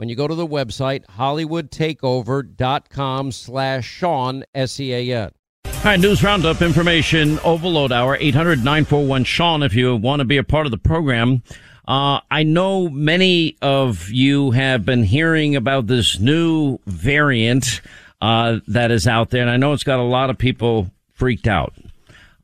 when 0.00 0.08
you 0.08 0.16
go 0.16 0.26
to 0.26 0.34
the 0.34 0.46
website 0.46 1.04
hollywoodtakeover.com 1.18 3.32
slash 3.32 3.84
Sean, 3.84 4.42
S-E-A-N. 4.54 5.30
All 5.66 5.72
right, 5.84 6.00
news 6.00 6.24
roundup 6.24 6.62
information 6.62 7.38
overload 7.40 7.92
hour 7.92 8.16
800 8.18 8.64
941 8.64 9.24
Sean 9.24 9.62
if 9.62 9.74
you 9.74 9.94
want 9.94 10.20
to 10.20 10.24
be 10.24 10.38
a 10.38 10.42
part 10.42 10.64
of 10.64 10.70
the 10.70 10.78
program. 10.78 11.42
Uh, 11.86 12.20
I 12.30 12.44
know 12.44 12.88
many 12.88 13.58
of 13.60 14.08
you 14.08 14.52
have 14.52 14.86
been 14.86 15.04
hearing 15.04 15.54
about 15.54 15.86
this 15.86 16.18
new 16.18 16.78
variant 16.86 17.82
uh, 18.22 18.60
that 18.68 18.90
is 18.90 19.06
out 19.06 19.28
there, 19.28 19.42
and 19.42 19.50
I 19.50 19.58
know 19.58 19.74
it's 19.74 19.84
got 19.84 19.98
a 19.98 20.02
lot 20.02 20.30
of 20.30 20.38
people 20.38 20.90
freaked 21.12 21.46
out. 21.46 21.74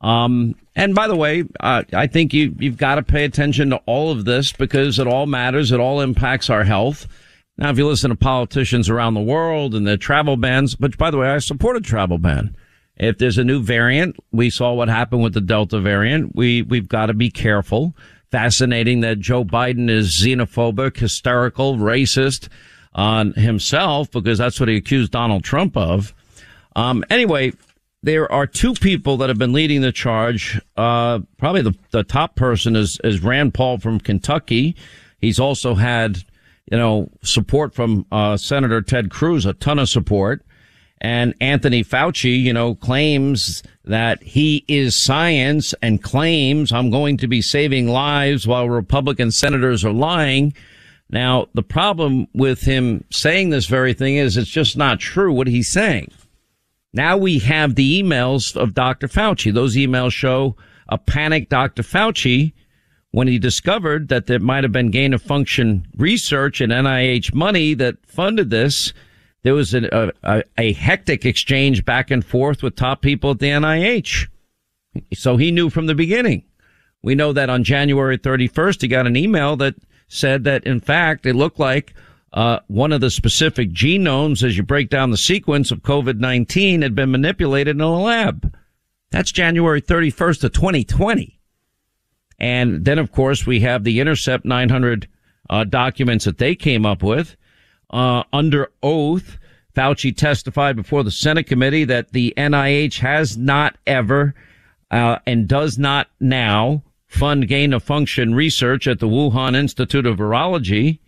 Um, 0.02 0.56
and 0.74 0.94
by 0.94 1.08
the 1.08 1.16
way, 1.16 1.44
uh, 1.60 1.84
I 1.94 2.06
think 2.06 2.34
you, 2.34 2.54
you've 2.58 2.76
got 2.76 2.96
to 2.96 3.02
pay 3.02 3.24
attention 3.24 3.70
to 3.70 3.78
all 3.86 4.10
of 4.10 4.26
this 4.26 4.52
because 4.52 4.98
it 4.98 5.06
all 5.06 5.24
matters. 5.24 5.72
It 5.72 5.80
all 5.80 6.02
impacts 6.02 6.50
our 6.50 6.64
health. 6.64 7.06
Now, 7.58 7.70
if 7.70 7.78
you 7.78 7.86
listen 7.86 8.10
to 8.10 8.16
politicians 8.16 8.90
around 8.90 9.14
the 9.14 9.20
world 9.20 9.74
and 9.74 9.86
the 9.86 9.96
travel 9.96 10.36
bans, 10.36 10.78
which 10.78 10.98
by 10.98 11.10
the 11.10 11.18
way, 11.18 11.28
I 11.28 11.38
support 11.38 11.76
a 11.76 11.80
travel 11.80 12.18
ban. 12.18 12.54
If 12.96 13.18
there's 13.18 13.38
a 13.38 13.44
new 13.44 13.62
variant, 13.62 14.16
we 14.32 14.50
saw 14.50 14.72
what 14.72 14.88
happened 14.88 15.22
with 15.22 15.34
the 15.34 15.40
Delta 15.40 15.80
variant. 15.80 16.34
We, 16.34 16.62
we've 16.62 16.88
got 16.88 17.06
to 17.06 17.14
be 17.14 17.30
careful. 17.30 17.94
Fascinating 18.30 19.00
that 19.00 19.20
Joe 19.20 19.44
Biden 19.44 19.88
is 19.88 20.20
xenophobic, 20.20 20.96
hysterical, 20.96 21.76
racist 21.76 22.48
on 22.94 23.32
himself 23.34 24.10
because 24.10 24.38
that's 24.38 24.58
what 24.58 24.68
he 24.68 24.76
accused 24.76 25.12
Donald 25.12 25.44
Trump 25.44 25.76
of. 25.76 26.14
Um, 26.74 27.04
anyway, 27.10 27.52
there 28.02 28.30
are 28.30 28.46
two 28.46 28.74
people 28.74 29.18
that 29.18 29.28
have 29.28 29.38
been 29.38 29.52
leading 29.52 29.80
the 29.80 29.92
charge. 29.92 30.60
Uh, 30.76 31.20
probably 31.38 31.62
the, 31.62 31.74
the 31.90 32.04
top 32.04 32.36
person 32.36 32.76
is, 32.76 32.98
is 33.04 33.22
Rand 33.22 33.54
Paul 33.54 33.78
from 33.78 34.00
Kentucky. 34.00 34.76
He's 35.18 35.38
also 35.38 35.74
had, 35.74 36.18
you 36.70 36.78
know, 36.78 37.10
support 37.22 37.74
from, 37.74 38.06
uh, 38.10 38.36
Senator 38.36 38.82
Ted 38.82 39.10
Cruz, 39.10 39.46
a 39.46 39.52
ton 39.52 39.78
of 39.78 39.88
support. 39.88 40.42
And 41.00 41.34
Anthony 41.40 41.84
Fauci, 41.84 42.40
you 42.40 42.52
know, 42.52 42.74
claims 42.74 43.62
that 43.84 44.22
he 44.22 44.64
is 44.66 45.00
science 45.00 45.74
and 45.82 46.02
claims 46.02 46.72
I'm 46.72 46.90
going 46.90 47.18
to 47.18 47.28
be 47.28 47.42
saving 47.42 47.88
lives 47.88 48.46
while 48.46 48.68
Republican 48.68 49.30
senators 49.30 49.84
are 49.84 49.92
lying. 49.92 50.54
Now, 51.10 51.46
the 51.54 51.62
problem 51.62 52.26
with 52.34 52.62
him 52.62 53.04
saying 53.10 53.50
this 53.50 53.66
very 53.66 53.94
thing 53.94 54.16
is 54.16 54.36
it's 54.36 54.50
just 54.50 54.76
not 54.76 54.98
true 54.98 55.32
what 55.32 55.46
he's 55.46 55.70
saying. 55.70 56.10
Now 56.92 57.16
we 57.16 57.38
have 57.40 57.74
the 57.74 58.02
emails 58.02 58.56
of 58.56 58.74
Dr. 58.74 59.06
Fauci. 59.06 59.52
Those 59.52 59.76
emails 59.76 60.12
show 60.12 60.56
a 60.88 60.96
panicked 60.96 61.50
Dr. 61.50 61.82
Fauci 61.82 62.54
when 63.16 63.28
he 63.28 63.38
discovered 63.38 64.08
that 64.08 64.26
there 64.26 64.38
might 64.38 64.62
have 64.62 64.72
been 64.72 64.90
gain 64.90 65.14
of 65.14 65.22
function 65.22 65.86
research 65.96 66.60
and 66.60 66.70
NIH 66.70 67.32
money 67.32 67.72
that 67.72 67.96
funded 68.04 68.50
this 68.50 68.92
there 69.42 69.54
was 69.54 69.72
a, 69.72 70.12
a, 70.22 70.42
a 70.58 70.72
hectic 70.74 71.24
exchange 71.24 71.82
back 71.86 72.10
and 72.10 72.22
forth 72.22 72.62
with 72.62 72.76
top 72.76 73.00
people 73.00 73.30
at 73.30 73.38
the 73.38 73.48
NIH. 73.48 74.28
So 75.14 75.38
he 75.38 75.50
knew 75.50 75.70
from 75.70 75.86
the 75.86 75.94
beginning. 75.94 76.42
We 77.02 77.14
know 77.14 77.32
that 77.32 77.48
on 77.48 77.64
January 77.64 78.18
31st, 78.18 78.82
he 78.82 78.88
got 78.88 79.06
an 79.06 79.16
email 79.16 79.56
that 79.56 79.76
said 80.08 80.44
that 80.44 80.64
in 80.64 80.80
fact, 80.80 81.24
it 81.24 81.36
looked 81.36 81.58
like 81.58 81.94
uh, 82.34 82.58
one 82.66 82.92
of 82.92 83.00
the 83.00 83.10
specific 83.10 83.70
genomes 83.70 84.42
as 84.42 84.58
you 84.58 84.62
break 84.62 84.90
down 84.90 85.10
the 85.10 85.16
sequence 85.16 85.70
of 85.70 85.80
COVID-19 85.80 86.82
had 86.82 86.94
been 86.94 87.12
manipulated 87.12 87.76
in 87.76 87.80
a 87.80 87.98
lab. 87.98 88.54
That's 89.10 89.32
January 89.32 89.80
31st 89.80 90.44
of 90.44 90.52
2020. 90.52 91.35
And 92.38 92.84
then, 92.84 92.98
of 92.98 93.12
course, 93.12 93.46
we 93.46 93.60
have 93.60 93.84
the 93.84 94.00
Intercept 94.00 94.44
900 94.44 95.08
uh, 95.48 95.64
documents 95.64 96.24
that 96.24 96.38
they 96.38 96.54
came 96.54 96.84
up 96.84 97.02
with 97.02 97.36
uh, 97.90 98.24
under 98.32 98.70
oath. 98.82 99.38
Fauci 99.74 100.16
testified 100.16 100.76
before 100.76 101.02
the 101.02 101.10
Senate 101.10 101.46
committee 101.46 101.84
that 101.84 102.12
the 102.12 102.32
NIH 102.36 102.98
has 103.00 103.36
not 103.36 103.76
ever 103.86 104.34
uh, 104.90 105.18
and 105.26 105.46
does 105.46 105.78
not 105.78 106.08
now 106.18 106.82
fund 107.06 107.46
gain 107.48 107.72
of 107.72 107.82
function 107.82 108.34
research 108.34 108.86
at 108.86 109.00
the 109.00 109.08
Wuhan 109.08 109.54
Institute 109.54 110.06
of 110.06 110.18
Virology. 110.18 110.98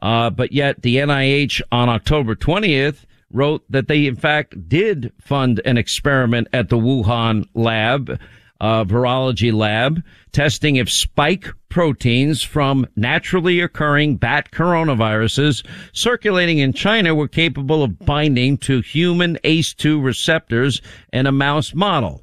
Uh, 0.00 0.30
but 0.30 0.52
yet 0.52 0.82
the 0.82 0.96
NIH 0.96 1.60
on 1.72 1.88
October 1.88 2.34
20th 2.34 3.04
wrote 3.30 3.62
that 3.68 3.88
they 3.88 4.06
in 4.06 4.16
fact 4.16 4.68
did 4.68 5.12
fund 5.20 5.60
an 5.64 5.76
experiment 5.76 6.48
at 6.52 6.68
the 6.68 6.78
Wuhan 6.78 7.46
lab 7.54 8.18
uh, 8.60 8.84
virology 8.84 9.52
lab 9.52 10.02
testing 10.32 10.76
if 10.76 10.90
spike 10.90 11.48
proteins 11.68 12.42
from 12.42 12.86
naturally 12.96 13.60
occurring 13.60 14.16
bat 14.16 14.50
coronaviruses 14.50 15.64
circulating 15.92 16.58
in 16.58 16.72
China 16.72 17.14
were 17.14 17.28
capable 17.28 17.82
of 17.82 17.98
binding 18.00 18.56
to 18.56 18.80
human 18.80 19.36
ACE2 19.44 20.02
receptors 20.02 20.80
in 21.12 21.26
a 21.26 21.32
mouse 21.32 21.74
model. 21.74 22.22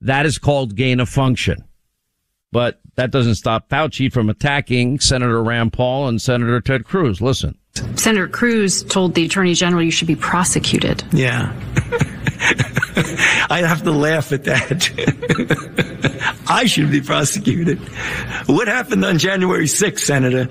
That 0.00 0.26
is 0.26 0.38
called 0.38 0.76
gain 0.76 1.00
of 1.00 1.08
function. 1.08 1.64
But 2.52 2.80
that 2.96 3.10
doesn't 3.10 3.36
stop 3.36 3.68
Fauci 3.68 4.12
from 4.12 4.28
attacking 4.28 5.00
Senator 5.00 5.42
Rand 5.42 5.72
Paul 5.72 6.08
and 6.08 6.20
Senator 6.20 6.60
Ted 6.60 6.84
Cruz. 6.84 7.20
Listen. 7.20 7.56
Senator 7.94 8.26
Cruz 8.26 8.82
told 8.82 9.14
the 9.14 9.24
Attorney 9.24 9.54
General 9.54 9.82
you 9.82 9.92
should 9.92 10.08
be 10.08 10.16
prosecuted. 10.16 11.04
Yeah. 11.12 11.52
I 13.50 13.62
have 13.66 13.82
to 13.84 13.92
laugh 13.92 14.32
at 14.32 14.44
that. 14.44 16.40
I 16.48 16.66
should 16.66 16.90
be 16.90 17.00
prosecuted. 17.00 17.78
What 18.46 18.68
happened 18.68 19.04
on 19.04 19.18
January 19.18 19.66
6th, 19.66 20.00
Senator? 20.00 20.48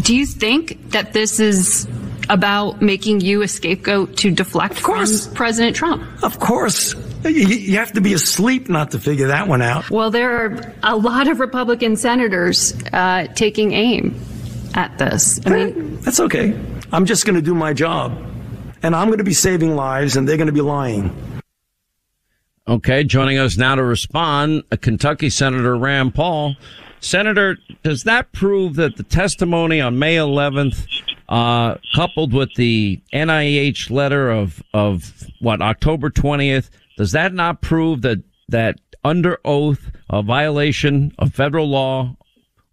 Do 0.00 0.14
you 0.14 0.26
think 0.26 0.90
that 0.90 1.12
this 1.12 1.40
is 1.40 1.88
about 2.28 2.82
making 2.82 3.20
you 3.20 3.42
a 3.42 3.48
scapegoat 3.48 4.16
to 4.18 4.30
deflect 4.30 4.78
from 4.78 5.06
President 5.34 5.76
Trump? 5.76 6.02
Of 6.22 6.38
course. 6.38 6.94
You 7.24 7.78
have 7.78 7.92
to 7.92 8.00
be 8.00 8.12
asleep 8.12 8.68
not 8.68 8.90
to 8.90 8.98
figure 8.98 9.28
that 9.28 9.48
one 9.48 9.62
out. 9.62 9.90
Well, 9.90 10.10
there 10.10 10.30
are 10.30 10.74
a 10.82 10.96
lot 10.96 11.28
of 11.28 11.40
Republican 11.40 11.96
senators 11.96 12.74
uh, 12.92 13.28
taking 13.34 13.72
aim 13.72 14.20
at 14.74 14.98
this. 14.98 15.40
I 15.46 15.50
mean, 15.50 16.00
that's 16.00 16.20
okay. 16.20 16.58
I'm 16.92 17.06
just 17.06 17.24
going 17.24 17.36
to 17.36 17.42
do 17.42 17.54
my 17.54 17.72
job, 17.72 18.12
and 18.84 18.94
I'm 18.94 19.06
going 19.08 19.18
to 19.18 19.24
be 19.24 19.32
saving 19.32 19.74
lives, 19.74 20.14
and 20.14 20.28
they're 20.28 20.36
going 20.36 20.46
to 20.46 20.52
be 20.52 20.60
lying. 20.60 21.10
Okay, 22.68 23.02
joining 23.02 23.38
us 23.38 23.56
now 23.56 23.74
to 23.74 23.82
respond, 23.82 24.62
Kentucky 24.82 25.30
Senator 25.30 25.74
Rand 25.76 26.14
Paul. 26.14 26.54
Senator, 27.00 27.56
does 27.82 28.04
that 28.04 28.30
prove 28.32 28.76
that 28.76 28.96
the 28.96 29.02
testimony 29.02 29.80
on 29.80 29.98
May 29.98 30.16
11th, 30.16 30.86
uh, 31.30 31.76
coupled 31.94 32.34
with 32.34 32.50
the 32.56 33.00
NIH 33.12 33.90
letter 33.90 34.30
of 34.30 34.62
of 34.74 35.14
what 35.40 35.62
October 35.62 36.10
20th, 36.10 36.68
does 36.98 37.12
that 37.12 37.32
not 37.32 37.62
prove 37.62 38.02
that 38.02 38.18
that 38.48 38.80
under 39.02 39.38
oath 39.46 39.90
a 40.10 40.22
violation 40.22 41.14
of 41.18 41.34
federal 41.34 41.68
law, 41.68 42.14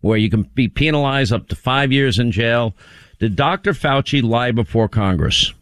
where 0.01 0.17
you 0.17 0.29
can 0.29 0.43
be 0.43 0.67
penalized 0.67 1.31
up 1.31 1.47
to 1.47 1.55
five 1.55 1.93
years 1.93 2.19
in 2.19 2.31
jail? 2.31 2.75
Did 3.19 3.37
Dr. 3.37 3.71
Fauci 3.71 4.21
lie 4.21 4.51
before 4.51 4.89
Congress? 4.89 5.53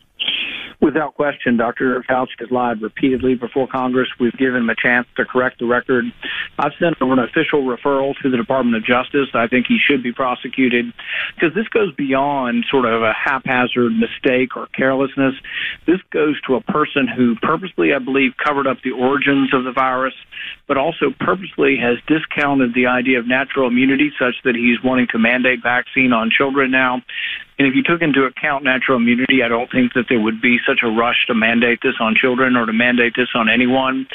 Without 0.81 1.15
question, 1.15 1.57
Dr. 1.57 2.01
Fauci 2.09 2.39
has 2.39 2.49
lied 2.51 2.81
repeatedly 2.81 3.35
before 3.35 3.67
Congress. 3.67 4.07
We've 4.17 4.37
given 4.37 4.61
him 4.61 4.69
a 4.69 4.75
chance 4.75 5.07
to 5.17 5.25
correct 5.25 5.59
the 5.59 5.65
record. 5.65 6.05
I've 6.57 6.71
sent 6.79 7.01
over 7.01 7.11
an 7.11 7.19
official 7.19 7.63
referral 7.63 8.13
to 8.21 8.29
the 8.29 8.37
Department 8.37 8.77
of 8.77 8.85
Justice. 8.85 9.27
I 9.33 9.47
think 9.47 9.65
he 9.67 9.77
should 9.77 10.01
be 10.01 10.13
prosecuted 10.13 10.85
because 11.35 11.53
this 11.53 11.67
goes 11.67 11.93
beyond 11.95 12.63
sort 12.71 12.85
of 12.85 13.03
a 13.03 13.11
haphazard 13.11 13.91
mistake 13.91 14.55
or 14.55 14.67
carelessness. 14.67 15.35
This 15.85 15.99
goes 16.11 16.39
to 16.47 16.55
a 16.55 16.61
person 16.61 17.09
who 17.09 17.35
purposely, 17.41 17.93
I 17.93 17.99
believe, 17.99 18.31
covered 18.41 18.65
up 18.65 18.77
the 18.81 18.91
origins 18.91 19.53
of 19.53 19.65
the 19.65 19.73
virus, 19.73 20.13
but 20.65 20.77
also 20.77 21.11
purposely 21.19 21.75
has 21.75 21.97
discounted 22.07 22.73
the 22.73 22.87
idea 22.87 23.19
of 23.19 23.27
natural 23.27 23.67
immunity 23.67 24.11
such 24.17 24.35
that 24.45 24.55
he's 24.55 24.81
wanting 24.81 25.07
to 25.11 25.19
mandate 25.19 25.59
vaccine 25.61 26.13
on 26.13 26.31
children 26.31 26.71
now. 26.71 27.01
And 27.59 27.67
if 27.67 27.75
you 27.75 27.83
took 27.83 28.01
into 28.01 28.23
account 28.23 28.63
natural 28.63 28.97
immunity, 28.97 29.43
I 29.43 29.49
don't 29.49 29.69
think 29.69 29.93
that 29.93 30.05
there 30.07 30.19
would 30.19 30.41
be 30.41 30.59
such 30.65 30.79
a 30.81 30.87
rush 30.87 31.25
to 31.27 31.35
mandate 31.35 31.79
this 31.83 31.95
on 31.99 32.15
children 32.15 32.55
or 32.55 32.65
to 32.65 32.71
mandate 32.71 33.13
this 33.17 33.27
on 33.35 33.49
anyone. 33.49 34.07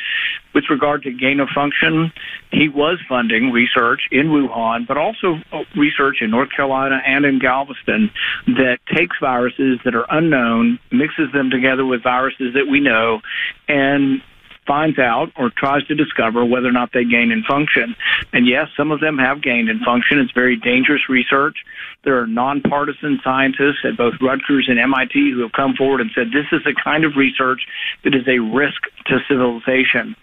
With 0.55 0.65
regard 0.71 1.03
to 1.03 1.13
gain 1.13 1.41
of 1.41 1.51
function, 1.55 2.11
he 2.51 2.71
was 2.71 2.99
funding 3.07 3.53
research 3.53 4.09
in 4.11 4.29
Wuhan, 4.29 4.87
but 4.87 4.97
also 4.97 5.37
research 5.77 6.23
in 6.23 6.31
North 6.31 6.49
Carolina 6.57 7.03
and 7.05 7.27
in 7.27 7.39
Galveston 7.39 8.11
that 8.47 8.79
takes 8.95 9.19
viruses 9.21 9.79
that 9.85 9.95
are 9.95 10.07
unknown, 10.09 10.79
mixes 10.91 11.31
them 11.33 11.51
together 11.51 11.85
with 11.85 12.03
viruses 12.03 12.55
that 12.55 12.67
we 12.67 12.81
know, 12.81 13.21
and 13.69 14.23
finds 14.67 14.99
out 14.99 15.31
or 15.37 15.51
tries 15.51 15.87
to 15.87 15.95
discover 15.95 16.45
whether 16.45 16.69
or 16.69 16.73
not 16.73 16.93
they 16.93 17.05
gain 17.05 17.31
in 17.31 17.43
function. 17.43 17.95
And 18.33 18.47
yes, 18.47 18.69
some 18.77 18.91
of 18.91 19.01
them 19.01 19.19
have 19.19 19.43
gained 19.43 19.69
in 19.69 19.81
function. 19.81 20.19
It's 20.19 20.33
very 20.33 20.57
dangerous 20.57 21.09
research. 21.09 21.57
There 22.05 22.21
are 22.21 22.27
nonpartisan 22.27 23.21
scientists 23.25 23.85
at 23.85 23.97
both 23.97 24.15
Rutgers 24.21 24.67
and 24.69 24.79
MIT 24.79 25.33
who 25.33 25.41
have 25.41 25.53
come 25.53 25.75
forward 25.75 26.01
and 26.01 26.11
said 26.15 26.29
this 26.29 26.47
is 26.53 26.63
the 26.65 26.75
kind 26.83 27.05
of 27.05 27.17
research 27.17 27.63
that 28.05 28.15
is 28.15 28.27
a 28.29 28.39
risk 28.39 28.83
to 29.07 29.19
civilization. 29.29 30.17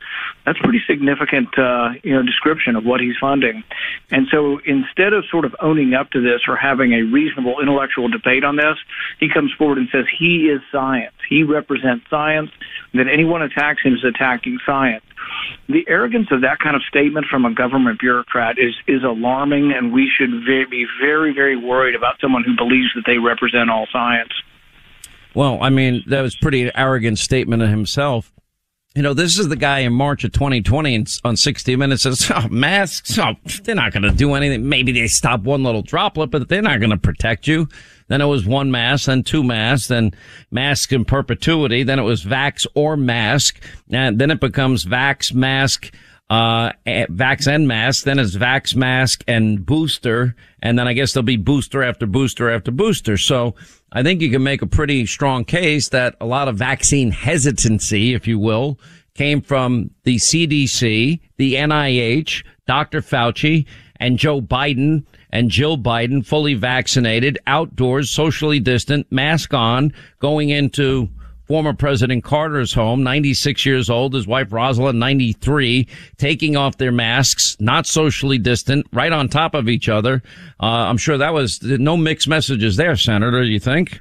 That's 0.45 0.59
pretty 0.59 0.81
significant, 0.87 1.57
uh, 1.57 1.89
you 2.03 2.13
know, 2.13 2.23
description 2.23 2.75
of 2.75 2.85
what 2.85 2.99
he's 2.99 3.17
funding. 3.19 3.63
And 4.09 4.27
so 4.31 4.59
instead 4.65 5.13
of 5.13 5.25
sort 5.29 5.45
of 5.45 5.55
owning 5.59 5.93
up 5.93 6.11
to 6.11 6.21
this 6.21 6.41
or 6.47 6.55
having 6.55 6.93
a 6.93 7.03
reasonable 7.03 7.59
intellectual 7.61 8.07
debate 8.09 8.43
on 8.43 8.55
this, 8.55 8.77
he 9.19 9.29
comes 9.29 9.51
forward 9.57 9.77
and 9.77 9.87
says 9.91 10.05
he 10.19 10.49
is 10.49 10.61
science. 10.71 11.13
He 11.29 11.43
represents 11.43 12.05
science. 12.09 12.51
That 12.93 13.07
anyone 13.07 13.41
attacks 13.41 13.81
him 13.83 13.93
is 13.93 14.03
attacking 14.03 14.30
science. 14.65 15.03
The 15.67 15.85
arrogance 15.87 16.27
of 16.31 16.41
that 16.41 16.59
kind 16.59 16.75
of 16.75 16.81
statement 16.83 17.27
from 17.29 17.45
a 17.45 17.53
government 17.53 17.99
bureaucrat 17.99 18.57
is 18.57 18.73
is 18.87 19.03
alarming, 19.03 19.71
and 19.71 19.93
we 19.93 20.09
should 20.09 20.31
be 20.45 20.85
very, 21.01 21.33
very 21.33 21.55
worried 21.55 21.95
about 21.95 22.19
someone 22.19 22.43
who 22.43 22.55
believes 22.55 22.89
that 22.95 23.03
they 23.05 23.17
represent 23.17 23.69
all 23.69 23.87
science. 23.91 24.31
Well, 25.33 25.59
I 25.61 25.69
mean, 25.69 26.03
that 26.07 26.21
was 26.21 26.35
pretty 26.35 26.69
arrogant 26.75 27.17
statement 27.17 27.63
of 27.63 27.69
himself. 27.69 28.31
You 28.93 29.01
know, 29.01 29.13
this 29.13 29.39
is 29.39 29.47
the 29.47 29.55
guy 29.55 29.79
in 29.79 29.93
March 29.93 30.25
of 30.25 30.33
2020 30.33 31.05
on 31.23 31.37
60 31.37 31.75
Minutes 31.77 32.03
says, 32.03 32.29
oh, 32.35 32.49
masks, 32.49 33.17
oh, 33.17 33.35
they're 33.63 33.73
not 33.73 33.93
going 33.93 34.03
to 34.03 34.11
do 34.11 34.33
anything. 34.33 34.67
Maybe 34.67 34.91
they 34.91 35.07
stop 35.07 35.41
one 35.43 35.63
little 35.63 35.81
droplet, 35.81 36.29
but 36.29 36.49
they're 36.49 36.61
not 36.61 36.81
going 36.81 36.89
to 36.89 36.97
protect 36.97 37.47
you. 37.47 37.69
Then 38.09 38.19
it 38.19 38.25
was 38.25 38.45
one 38.45 38.69
mask, 38.69 39.05
then 39.05 39.23
two 39.23 39.43
masks, 39.43 39.87
then 39.87 40.11
mask 40.51 40.91
in 40.91 41.05
perpetuity. 41.05 41.83
Then 41.83 41.99
it 41.99 42.03
was 42.03 42.25
vax 42.25 42.67
or 42.75 42.97
mask. 42.97 43.63
And 43.89 44.19
then 44.19 44.29
it 44.29 44.41
becomes 44.41 44.83
vax, 44.83 45.33
mask, 45.33 45.93
uh, 46.29 46.73
vax 46.85 47.47
and 47.47 47.69
mask. 47.69 48.03
Then 48.03 48.19
it's 48.19 48.35
vax, 48.35 48.75
mask 48.75 49.23
and 49.25 49.65
booster. 49.65 50.35
And 50.61 50.77
then 50.77 50.89
I 50.89 50.93
guess 50.93 51.13
there'll 51.13 51.23
be 51.23 51.37
booster 51.37 51.81
after 51.81 52.05
booster 52.05 52.49
after 52.49 52.71
booster. 52.71 53.15
So 53.15 53.55
I 53.93 54.03
think 54.03 54.21
you 54.21 54.31
can 54.31 54.43
make 54.43 54.61
a 54.61 54.67
pretty 54.67 55.05
strong 55.05 55.43
case 55.43 55.89
that 55.89 56.15
a 56.21 56.25
lot 56.25 56.47
of 56.47 56.55
vaccine 56.55 57.11
hesitancy, 57.11 58.13
if 58.13 58.25
you 58.25 58.39
will, 58.39 58.79
came 59.15 59.41
from 59.41 59.91
the 60.03 60.15
CDC, 60.15 61.19
the 61.35 61.55
NIH, 61.55 62.45
Dr. 62.67 63.01
Fauci, 63.01 63.65
and 63.97 64.17
Joe 64.17 64.41
Biden 64.41 65.03
and 65.31 65.49
Jill 65.49 65.77
Biden, 65.77 66.25
fully 66.25 66.53
vaccinated, 66.53 67.37
outdoors, 67.47 68.09
socially 68.09 68.61
distant, 68.61 69.11
mask 69.11 69.53
on, 69.53 69.93
going 70.19 70.49
into 70.49 71.09
former 71.51 71.73
President 71.73 72.23
Carter's 72.23 72.71
home, 72.71 73.03
96 73.03 73.65
years 73.65 73.89
old, 73.89 74.13
his 74.13 74.25
wife 74.25 74.51
Rosalynn, 74.51 74.95
93, 74.95 75.85
taking 76.15 76.55
off 76.55 76.77
their 76.77 76.93
masks, 76.93 77.57
not 77.59 77.85
socially 77.85 78.37
distant, 78.37 78.87
right 78.93 79.11
on 79.11 79.27
top 79.27 79.53
of 79.53 79.67
each 79.67 79.89
other. 79.89 80.23
Uh, 80.63 80.67
I'm 80.67 80.95
sure 80.95 81.17
that 81.17 81.33
was 81.33 81.61
no 81.61 81.97
mixed 81.97 82.29
messages 82.29 82.77
there, 82.77 82.95
Senator, 82.95 83.43
you 83.43 83.59
think? 83.59 83.99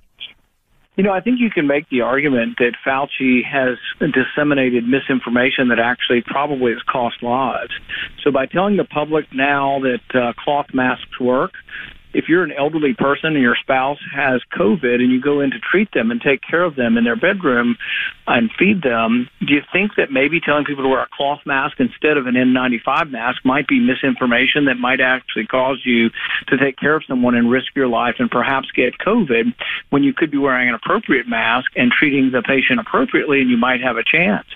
You 0.94 1.02
know, 1.02 1.10
I 1.12 1.18
think 1.18 1.40
you 1.40 1.50
can 1.50 1.66
make 1.66 1.88
the 1.88 2.02
argument 2.02 2.58
that 2.58 2.74
Fauci 2.86 3.44
has 3.44 3.78
disseminated 3.98 4.84
misinformation 4.86 5.70
that 5.70 5.80
actually 5.80 6.22
probably 6.24 6.70
has 6.70 6.82
cost 6.82 7.20
lives. 7.20 7.72
So 8.22 8.30
by 8.30 8.46
telling 8.46 8.76
the 8.76 8.84
public 8.84 9.24
now 9.32 9.80
that 9.80 10.14
uh, 10.14 10.34
cloth 10.40 10.66
masks 10.72 11.18
work, 11.18 11.50
if 12.12 12.28
you're 12.28 12.42
an 12.42 12.52
elderly 12.52 12.94
person 12.94 13.34
and 13.34 13.42
your 13.42 13.56
spouse 13.56 13.98
has 14.14 14.40
COVID 14.52 14.96
and 14.96 15.12
you 15.12 15.20
go 15.20 15.40
in 15.40 15.50
to 15.50 15.58
treat 15.58 15.92
them 15.92 16.10
and 16.10 16.20
take 16.20 16.40
care 16.42 16.62
of 16.62 16.74
them 16.76 16.96
in 16.96 17.04
their 17.04 17.16
bedroom 17.16 17.76
and 18.26 18.50
feed 18.58 18.82
them, 18.82 19.28
do 19.40 19.54
you 19.54 19.62
think 19.72 19.92
that 19.96 20.10
maybe 20.10 20.40
telling 20.40 20.64
people 20.64 20.84
to 20.84 20.88
wear 20.88 21.02
a 21.02 21.08
cloth 21.12 21.40
mask 21.46 21.78
instead 21.78 22.16
of 22.16 22.26
an 22.26 22.34
N95 22.34 23.10
mask 23.10 23.44
might 23.44 23.68
be 23.68 23.78
misinformation 23.80 24.64
that 24.66 24.76
might 24.76 25.00
actually 25.00 25.46
cause 25.46 25.80
you 25.84 26.10
to 26.48 26.56
take 26.56 26.76
care 26.76 26.96
of 26.96 27.04
someone 27.06 27.34
and 27.34 27.50
risk 27.50 27.74
your 27.74 27.88
life 27.88 28.16
and 28.18 28.30
perhaps 28.30 28.70
get 28.72 28.98
COVID 28.98 29.54
when 29.90 30.02
you 30.02 30.12
could 30.12 30.30
be 30.30 30.38
wearing 30.38 30.68
an 30.68 30.74
appropriate 30.74 31.28
mask 31.28 31.70
and 31.76 31.92
treating 31.92 32.30
the 32.30 32.42
patient 32.42 32.80
appropriately 32.80 33.40
and 33.40 33.50
you 33.50 33.56
might 33.56 33.80
have 33.80 33.96
a 33.96 34.04
chance? 34.04 34.46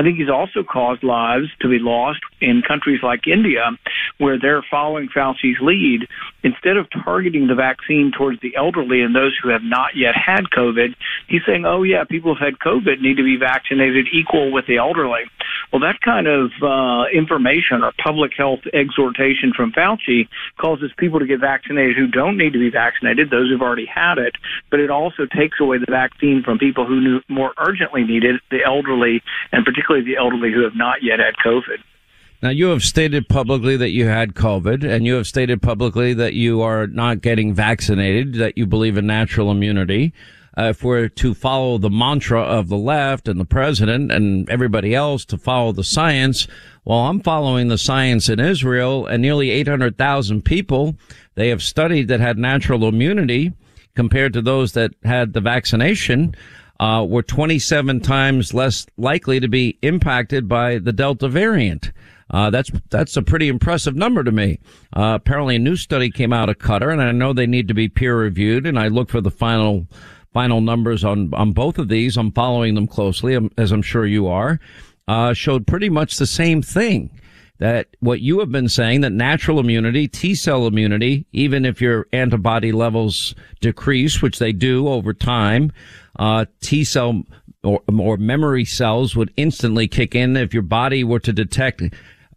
I 0.00 0.02
think 0.02 0.16
he's 0.16 0.30
also 0.30 0.64
caused 0.64 1.02
lives 1.02 1.48
to 1.60 1.68
be 1.68 1.78
lost 1.78 2.20
in 2.40 2.62
countries 2.66 3.00
like 3.02 3.26
India 3.26 3.70
where 4.16 4.38
they're 4.40 4.64
following 4.70 5.10
Fauci's 5.14 5.60
lead. 5.60 6.08
Instead 6.42 6.78
of 6.78 6.86
targeting 7.04 7.48
the 7.48 7.54
vaccine 7.54 8.10
towards 8.10 8.40
the 8.40 8.56
elderly 8.56 9.02
and 9.02 9.14
those 9.14 9.36
who 9.42 9.50
have 9.50 9.62
not 9.62 9.94
yet 9.94 10.14
had 10.16 10.44
COVID. 10.56 10.94
He's 11.28 11.42
saying, 11.46 11.66
oh, 11.66 11.82
yeah, 11.82 12.04
people 12.04 12.34
who've 12.34 12.42
had 12.42 12.58
COVID 12.58 13.02
need 13.02 13.18
to 13.18 13.22
be 13.22 13.36
vaccinated 13.36 14.06
equal 14.10 14.50
with 14.50 14.66
the 14.66 14.78
elderly. 14.78 15.24
Well, 15.72 15.80
that 15.80 16.00
kind 16.00 16.26
of 16.26 16.50
uh, 16.62 17.04
information 17.12 17.82
or 17.82 17.92
public 18.02 18.32
health 18.36 18.60
exhortation 18.72 19.52
from 19.54 19.72
Fauci 19.72 20.28
causes 20.58 20.90
people 20.98 21.20
to 21.20 21.26
get 21.26 21.40
vaccinated 21.40 21.96
who 21.96 22.06
don't 22.06 22.36
need 22.36 22.52
to 22.52 22.58
be 22.58 22.70
vaccinated, 22.70 23.30
those 23.30 23.50
who've 23.50 23.62
already 23.62 23.86
had 23.86 24.18
it, 24.18 24.34
but 24.70 24.80
it 24.80 24.90
also 24.90 25.26
takes 25.26 25.60
away 25.60 25.78
the 25.78 25.90
vaccine 25.90 26.42
from 26.44 26.58
people 26.58 26.86
who 26.86 27.20
more 27.28 27.52
urgently 27.58 28.04
need 28.04 28.24
it, 28.24 28.40
the 28.50 28.64
elderly, 28.64 29.22
and 29.52 29.64
particularly 29.64 30.04
the 30.04 30.16
elderly 30.16 30.52
who 30.52 30.62
have 30.62 30.76
not 30.76 31.02
yet 31.02 31.18
had 31.18 31.34
COVID. 31.44 31.78
Now, 32.42 32.48
you 32.48 32.68
have 32.68 32.82
stated 32.82 33.28
publicly 33.28 33.76
that 33.76 33.90
you 33.90 34.06
had 34.06 34.34
COVID, 34.34 34.82
and 34.82 35.04
you 35.04 35.14
have 35.16 35.26
stated 35.26 35.60
publicly 35.60 36.14
that 36.14 36.32
you 36.32 36.62
are 36.62 36.86
not 36.86 37.20
getting 37.20 37.52
vaccinated, 37.52 38.34
that 38.34 38.56
you 38.56 38.64
believe 38.64 38.96
in 38.96 39.06
natural 39.06 39.50
immunity. 39.50 40.14
Uh, 40.58 40.64
if 40.64 40.82
we're 40.82 41.08
to 41.08 41.32
follow 41.32 41.78
the 41.78 41.90
mantra 41.90 42.42
of 42.42 42.68
the 42.68 42.76
left 42.76 43.28
and 43.28 43.38
the 43.38 43.44
president 43.44 44.10
and 44.10 44.48
everybody 44.50 44.94
else 44.94 45.24
to 45.24 45.38
follow 45.38 45.72
the 45.72 45.84
science, 45.84 46.48
well, 46.84 47.00
I'm 47.00 47.20
following 47.20 47.68
the 47.68 47.78
science 47.78 48.28
in 48.28 48.40
Israel, 48.40 49.06
and 49.06 49.22
nearly 49.22 49.50
800,000 49.50 50.42
people 50.42 50.96
they 51.34 51.48
have 51.48 51.62
studied 51.62 52.08
that 52.08 52.20
had 52.20 52.38
natural 52.38 52.86
immunity 52.86 53.52
compared 53.94 54.32
to 54.32 54.42
those 54.42 54.72
that 54.72 54.92
had 55.04 55.32
the 55.32 55.40
vaccination. 55.40 56.34
Uh, 56.78 57.04
were 57.04 57.22
27 57.22 58.00
times 58.00 58.54
less 58.54 58.86
likely 58.96 59.38
to 59.38 59.48
be 59.48 59.78
impacted 59.82 60.48
by 60.48 60.78
the 60.78 60.94
Delta 60.94 61.28
variant. 61.28 61.92
Uh, 62.30 62.48
that's 62.48 62.70
that's 62.90 63.16
a 63.16 63.22
pretty 63.22 63.48
impressive 63.48 63.96
number 63.96 64.24
to 64.24 64.32
me. 64.32 64.58
Uh, 64.96 65.12
apparently, 65.20 65.56
a 65.56 65.58
new 65.58 65.76
study 65.76 66.10
came 66.10 66.32
out 66.32 66.48
of 66.48 66.58
Qatar, 66.58 66.92
and 66.92 67.02
I 67.02 67.12
know 67.12 67.32
they 67.32 67.46
need 67.46 67.68
to 67.68 67.74
be 67.74 67.88
peer 67.88 68.16
reviewed. 68.16 68.66
And 68.66 68.78
I 68.78 68.88
look 68.88 69.10
for 69.10 69.20
the 69.20 69.30
final 69.30 69.88
final 70.32 70.60
numbers 70.60 71.04
on 71.04 71.32
on 71.34 71.52
both 71.52 71.78
of 71.78 71.88
these. 71.88 72.16
I'm 72.16 72.32
following 72.32 72.74
them 72.74 72.86
closely, 72.86 73.34
um, 73.36 73.50
as 73.58 73.72
I'm 73.72 73.82
sure 73.82 74.06
you 74.06 74.26
are. 74.28 74.60
uh, 75.08 75.34
showed 75.34 75.66
pretty 75.66 75.88
much 75.88 76.16
the 76.16 76.26
same 76.26 76.62
thing. 76.62 77.10
That 77.58 77.88
what 77.98 78.20
you 78.20 78.38
have 78.38 78.50
been 78.50 78.68
saying 78.70 79.02
that 79.02 79.12
natural 79.12 79.58
immunity, 79.60 80.08
T 80.08 80.34
cell 80.34 80.66
immunity, 80.66 81.26
even 81.32 81.66
if 81.66 81.80
your 81.80 82.06
antibody 82.12 82.72
levels 82.72 83.34
decrease, 83.60 84.22
which 84.22 84.38
they 84.38 84.52
do 84.52 84.88
over 84.88 85.12
time, 85.12 85.70
uh, 86.18 86.46
T 86.62 86.84
cell 86.84 87.22
or, 87.62 87.82
or 87.86 88.16
memory 88.16 88.64
cells 88.64 89.14
would 89.14 89.30
instantly 89.36 89.86
kick 89.88 90.14
in 90.14 90.36
if 90.38 90.54
your 90.54 90.62
body 90.62 91.04
were 91.04 91.20
to 91.20 91.32
detect, 91.34 91.82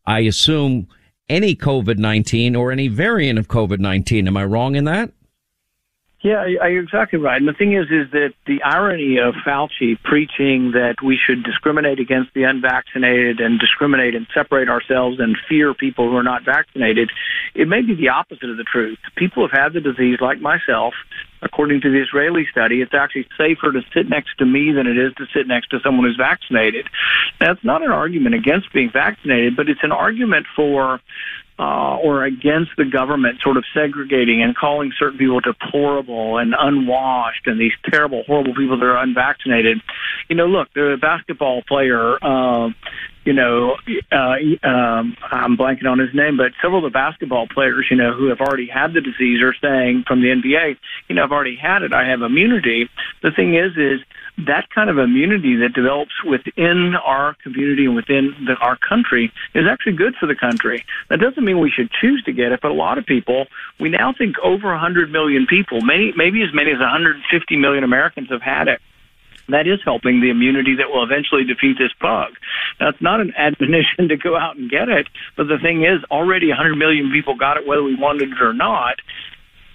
I 0.06 0.20
assume, 0.22 0.88
any 1.30 1.56
COVID-19 1.56 2.58
or 2.58 2.72
any 2.74 2.90
variant 2.90 3.40
of 3.40 3.48
COVID-19. 3.48 4.28
Am 4.28 4.36
I 4.36 4.44
wrong 4.44 4.76
in 4.76 4.84
that? 4.86 5.12
Yeah, 6.24 6.46
you're 6.46 6.84
exactly 6.84 7.20
right. 7.20 7.36
And 7.36 7.50
the 7.50 7.54
thing 7.54 7.74
is, 7.74 7.88
is 7.92 8.10
that 8.12 8.32
the 8.48 8.64
irony 8.64 9.18
of 9.18 9.36
Fauci 9.46 10.02
preaching 10.02 10.72
that 10.72 11.02
we 11.04 11.18
should 11.18 11.44
discriminate 11.44 12.00
against 12.00 12.34
the 12.34 12.44
unvaccinated 12.44 13.42
and 13.42 13.60
discriminate 13.60 14.16
and 14.16 14.26
separate 14.34 14.70
ourselves 14.70 15.20
and 15.20 15.38
fear 15.50 15.74
people 15.74 16.10
who 16.10 16.16
are 16.16 16.24
not 16.24 16.46
vaccinated, 16.46 17.12
it 17.56 17.68
may 17.68 17.82
be 17.82 17.94
the 17.94 18.08
opposite 18.08 18.50
of 18.50 18.56
the 18.56 18.64
truth. 18.64 19.00
People 19.18 19.46
have 19.46 19.52
had 19.52 19.74
the 19.74 19.82
disease, 19.82 20.20
like 20.22 20.40
myself. 20.40 20.94
According 21.42 21.82
to 21.82 21.92
the 21.92 22.02
Israeli 22.02 22.48
study, 22.50 22.80
it's 22.80 22.94
actually 22.94 23.28
safer 23.38 23.74
to 23.74 23.82
sit 23.94 24.08
next 24.08 24.38
to 24.38 24.46
me 24.46 24.72
than 24.72 24.88
it 24.88 24.98
is 24.98 25.14
to 25.16 25.26
sit 25.36 25.46
next 25.46 25.72
to 25.72 25.82
someone 25.84 26.06
who's 26.06 26.16
vaccinated. 26.16 26.88
That's 27.42 27.62
not 27.66 27.84
an 27.84 27.92
argument 27.92 28.34
against 28.34 28.72
being 28.72 28.90
vaccinated, 28.90 29.58
but 29.58 29.68
it's 29.68 29.84
an 29.84 29.92
argument 29.92 30.46
for 30.56 31.02
uh, 31.60 31.98
or 31.98 32.24
against 32.24 32.72
the 32.78 32.86
government 32.86 33.40
sort 33.42 33.58
of 33.58 33.64
segregating 33.74 34.42
and 34.42 34.56
calling 34.56 34.92
certain 34.98 35.18
people 35.18 35.40
deplorable 35.40 36.38
and 36.38 36.56
unwashed 36.58 37.46
and 37.46 37.60
these 37.60 37.74
terrible, 37.90 38.24
horrible 38.26 38.56
people 38.56 38.78
that 38.78 38.86
are 38.86 38.98
unvaccinated. 38.98 39.80
You 40.30 40.36
know, 40.36 40.48
look, 40.48 40.74
the 40.74 40.98
basketball 41.00 41.62
player, 41.68 42.18
uh, 42.24 42.70
you 43.26 43.34
know, 43.34 43.76
uh, 44.12 44.68
um, 44.68 45.16
I'm 45.32 45.56
blanking 45.58 45.86
on 45.86 46.00
his 46.00 46.14
name, 46.14 46.38
but 46.38 46.52
several 46.62 46.86
of 46.86 46.92
the 46.92 46.94
basketball 46.94 47.48
players, 47.48 47.88
you 47.90 47.96
know, 47.96 48.14
who 48.14 48.28
have 48.28 48.42
already 48.42 48.68
had 48.68 48.94
the 48.94 49.02
disease 49.02 49.42
are 49.42 49.56
saying 49.62 50.04
from 50.08 50.22
the 50.22 50.28
NBA, 50.28 50.78
you 51.08 51.16
know, 51.16 51.24
I've 51.24 51.32
already 51.32 51.56
had 51.56 51.84
it. 51.84 51.94
I 51.94 52.08
have 52.08 52.22
immunity. 52.22 52.90
The 53.22 53.32
thing 53.32 53.56
is, 53.56 53.78
is 53.78 54.02
that 54.46 54.70
kind 54.74 54.90
of 54.90 54.98
immunity 54.98 55.56
that 55.58 55.74
develops 55.74 56.24
within 56.26 56.96
our 56.96 57.36
community 57.44 57.86
and 57.86 57.96
within 57.96 58.36
the, 58.46 58.56
our 58.56 58.78
country 58.78 59.32
is 59.54 59.66
actually 59.70 59.94
good 59.94 60.16
for 60.20 60.26
the 60.26 60.36
country. 60.36 60.84
That 61.10 61.20
doesn't 61.20 61.44
mean 61.44 61.60
we 61.60 61.72
should 61.72 61.92
choose 61.92 62.24
to 62.24 62.34
get 62.34 62.52
it, 62.52 62.60
but 62.62 62.72
a 62.72 62.76
lot 62.76 62.98
of 62.98 63.06
people, 63.06 63.48
we 63.80 63.90
now 63.90 64.14
think 64.18 64.36
over 64.44 64.68
100 64.68 65.12
million 65.12 65.46
people, 65.48 65.80
many, 65.82 66.14
maybe 66.18 66.42
as 66.44 66.54
many 66.54 66.72
as 66.72 66.80
150 66.80 67.56
million 67.56 67.84
Americans 67.84 68.30
have 68.30 68.42
had 68.42 68.68
it 68.68 68.82
that 69.50 69.68
is 69.68 69.80
helping 69.84 70.22
the 70.22 70.30
immunity 70.30 70.76
that 70.76 70.90
will 70.90 71.04
eventually 71.04 71.44
defeat 71.44 71.78
this 71.78 71.92
bug. 72.00 72.34
Now, 72.80 72.90
it's 72.90 73.02
not 73.02 73.20
an 73.20 73.34
admonition 73.38 74.10
to 74.10 74.18
go 74.18 74.38
out 74.38 74.56
and 74.56 74.70
get 74.70 74.90
it, 74.90 75.08
but 75.36 75.48
the 75.48 75.58
thing 75.62 75.84
is, 75.84 76.04
already 76.10 76.50
100 76.50 76.76
million 76.76 77.12
people 77.12 77.36
got 77.36 77.58
it 77.58 77.68
whether 77.68 77.84
we 77.84 77.96
wanted 77.96 78.32
it 78.32 78.42
or 78.42 78.54
not. 78.54 79.00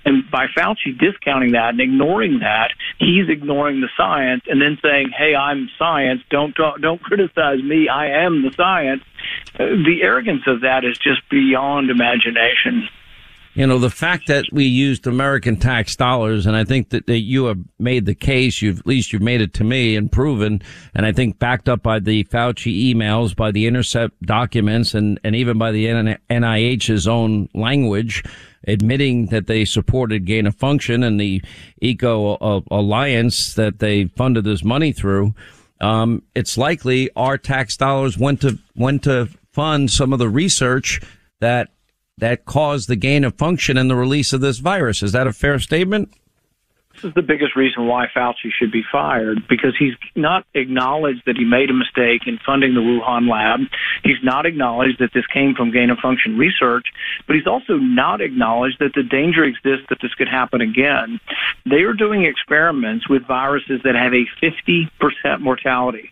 And 0.05 0.31
by 0.31 0.47
Fauci 0.47 0.99
discounting 0.99 1.53
that 1.53 1.71
and 1.71 1.81
ignoring 1.81 2.39
that, 2.39 2.71
he's 2.99 3.29
ignoring 3.29 3.83
the 3.83 3.91
science 3.95 4.43
and 4.49 4.63
then 4.63 4.79
saying, 4.81 5.11
"Hey, 5.11 5.35
I'm 5.35 5.69
science. 5.79 6.23
Don't 6.31 6.55
don't, 6.55 6.81
don't 6.81 7.03
criticize 7.03 7.63
me. 7.63 7.89
I 7.89 8.25
am 8.25 8.43
the 8.43 8.53
science." 8.53 9.03
The 9.59 9.99
arrogance 10.01 10.47
of 10.47 10.63
that 10.63 10.85
is 10.85 10.97
just 10.97 11.29
beyond 11.29 11.91
imagination 11.91 12.89
you 13.59 13.67
know, 13.67 13.81
the 13.81 13.91
fact 13.91 14.29
that 14.29 14.45
we 14.53 14.67
used 14.67 15.05
American 15.09 15.57
tax 15.57 15.97
dollars, 15.97 16.47
and 16.47 16.55
I 16.55 16.63
think 16.63 16.91
that, 16.91 17.09
that 17.09 17.19
you 17.19 17.47
have 17.47 17.59
made 17.81 18.07
the 18.07 18.15
case, 18.15 18.63
you've, 18.63 18.79
at 18.79 18.87
least 18.87 19.13
you've 19.13 19.21
made 19.21 19.41
it 19.41 19.53
to 19.55 19.65
me 19.65 19.97
and 19.97 20.13
proven, 20.13 20.63
and 20.95 21.05
I 21.05 21.11
think 21.11 21.41
backed 21.41 21.69
up 21.69 21.83
by 21.83 21.99
the 21.99 22.23
Fauci 22.23 22.95
emails, 22.95 23.35
by 23.35 23.51
the 23.51 23.67
Intercept 23.67 24.23
documents, 24.23 24.95
and, 24.95 25.19
and 25.25 25.35
even 25.35 25.59
by 25.59 25.73
the 25.73 25.87
NIH's 26.31 27.09
own 27.09 27.49
language, 27.53 28.23
admitting 28.69 29.27
that 29.27 29.49
they 29.49 29.65
supported 29.65 30.25
gain 30.25 30.47
of 30.47 30.55
function 30.55 31.03
and 31.03 31.21
the 31.21 31.43
Eco 31.83 32.63
Alliance 32.71 33.55
that 33.55 33.81
they 33.81 34.05
funded 34.05 34.45
this 34.45 34.63
money 34.63 34.93
through. 34.93 35.35
Um, 35.81 36.23
it's 36.37 36.57
likely 36.57 37.11
our 37.17 37.37
tax 37.37 37.77
dollars 37.77 38.17
went 38.17 38.41
to, 38.43 38.57
went 38.77 39.03
to 39.03 39.31
fund 39.51 39.91
some 39.91 40.13
of 40.13 40.21
the 40.21 40.29
research 40.29 41.01
that 41.41 41.71
that 42.19 42.45
caused 42.45 42.89
the 42.89 42.97
gain 42.97 43.25
of 43.25 43.35
function 43.35 43.77
and 43.77 43.91
the 43.91 43.97
release 43.97 44.33
of 44.33 44.41
this 44.41 44.59
virus. 44.59 45.03
Is 45.03 45.13
that 45.13 45.27
a 45.27 45.33
fair 45.33 45.59
statement? 45.59 46.11
This 46.95 47.11
is 47.11 47.15
the 47.15 47.23
biggest 47.23 47.55
reason 47.55 47.87
why 47.87 48.07
Fauci 48.09 48.51
should 48.59 48.73
be 48.73 48.83
fired 48.91 49.47
because 49.49 49.77
he's 49.79 49.95
not 50.17 50.45
acknowledged 50.55 51.23
that 51.27 51.37
he 51.37 51.45
made 51.45 51.71
a 51.71 51.73
mistake 51.73 52.23
in 52.27 52.41
funding 52.45 52.75
the 52.75 52.81
Wuhan 52.81 53.31
lab. 53.31 53.61
He's 54.03 54.17
not 54.25 54.47
acknowledged 54.47 54.99
that 54.99 55.11
this 55.15 55.25
came 55.33 55.55
from 55.55 55.71
gain 55.71 55.91
of 55.91 55.99
function 55.99 56.37
research, 56.37 56.87
but 57.29 57.37
he's 57.37 57.47
also 57.47 57.75
not 57.75 58.21
acknowledged 58.21 58.81
that 58.81 58.95
the 58.95 59.05
danger 59.05 59.45
exists 59.45 59.87
that 59.91 59.99
this 60.03 60.13
could 60.15 60.27
happen 60.27 60.61
again. 60.61 61.21
They 61.65 61.83
are 61.83 61.93
doing 61.93 62.25
experiments 62.25 63.09
with 63.09 63.25
viruses 63.29 63.81
that 63.85 63.95
have 63.95 64.13
a 64.13 64.27
50% 64.43 65.41
mortality. 65.41 66.11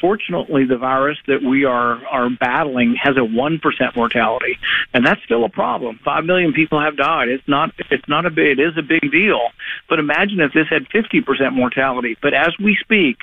Fortunately, 0.00 0.64
the 0.64 0.76
virus 0.76 1.18
that 1.26 1.42
we 1.42 1.64
are, 1.64 2.04
are 2.06 2.28
battling 2.30 2.96
has 3.02 3.16
a 3.16 3.20
1% 3.20 3.96
mortality, 3.96 4.58
and 4.92 5.06
that's 5.06 5.22
still 5.24 5.44
a 5.44 5.48
problem. 5.48 5.98
Five 6.04 6.24
million 6.24 6.52
people 6.52 6.80
have 6.80 6.96
died. 6.96 7.28
It's 7.28 7.46
not, 7.48 7.72
it's 7.90 8.08
not 8.08 8.26
a 8.26 8.30
big, 8.30 8.58
it 8.58 8.60
is 8.60 8.76
a 8.76 8.82
big 8.82 9.10
deal. 9.10 9.40
But 9.88 9.98
imagine 9.98 10.40
if 10.40 10.52
this 10.52 10.66
had 10.68 10.88
50% 10.88 11.52
mortality. 11.52 12.16
But 12.20 12.34
as 12.34 12.52
we 12.62 12.76
speak, 12.80 13.18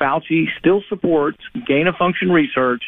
Fauci 0.00 0.46
still 0.58 0.82
supports 0.88 1.38
gain 1.66 1.86
of 1.86 1.96
function 1.96 2.30
research 2.30 2.82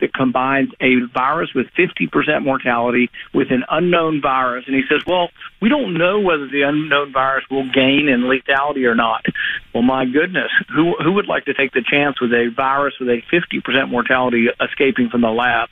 that 0.00 0.14
combines 0.14 0.70
a 0.80 1.00
virus 1.12 1.50
with 1.54 1.66
50% 1.78 2.44
mortality 2.44 3.10
with 3.34 3.50
an 3.50 3.64
unknown 3.70 4.20
virus. 4.20 4.64
And 4.66 4.76
he 4.76 4.82
says, 4.88 5.02
well, 5.06 5.30
we 5.60 5.68
don't 5.68 5.94
know 5.94 6.20
whether 6.20 6.46
the 6.46 6.62
unknown 6.62 7.12
virus 7.12 7.44
will 7.50 7.68
gain 7.70 8.08
in 8.08 8.22
lethality 8.22 8.84
or 8.84 8.94
not. 8.94 9.24
Well, 9.74 9.82
my 9.82 10.04
goodness, 10.06 10.50
who, 10.74 10.94
who 11.02 11.12
would 11.12 11.26
like 11.26 11.44
to 11.46 11.54
take 11.54 11.72
the 11.72 11.82
chance 11.82 12.20
with 12.20 12.32
a 12.32 12.52
virus 12.54 12.94
with 13.00 13.08
a 13.08 13.22
50% 13.32 13.90
mortality 13.90 14.48
escaping 14.60 15.08
from 15.08 15.22
the 15.22 15.30
lab? 15.30 15.68